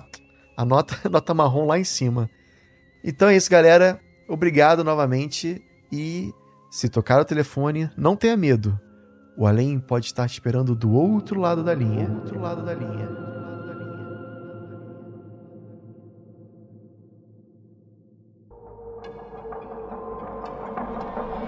a 0.57 0.65
nota, 0.65 0.97
nota 1.11 1.35
marrom 1.35 1.67
lá 1.67 1.81
em 1.81 1.85
cima. 1.85 2.31
Então 3.03 3.29
é 3.29 3.37
isso, 3.37 3.51
galera. 3.51 4.01
Obrigado 4.29 4.85
novamente 4.85 5.61
e 5.91 6.33
se 6.71 6.89
tocar 6.89 7.21
o 7.21 7.25
telefone, 7.25 7.91
não 7.97 8.15
tenha 8.15 8.37
medo. 8.37 8.79
O 9.37 9.45
além 9.45 9.81
pode 9.81 10.07
estar 10.07 10.25
esperando 10.25 10.77
do 10.77 10.93
outro 10.93 11.41
lado 11.41 11.65
da 11.65 11.75
linha. 11.75 12.09
Outro 12.09 12.41
lado 12.41 12.65
da 12.65 12.73
linha. 12.73 13.09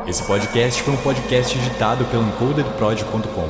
Esse 0.07 0.23
podcast 0.23 0.83
foi 0.83 0.93
um 0.93 0.99
podcast 0.99 1.57
editado 1.57 2.05
pelo 2.07 2.25
encodedprod.com. 2.29 3.49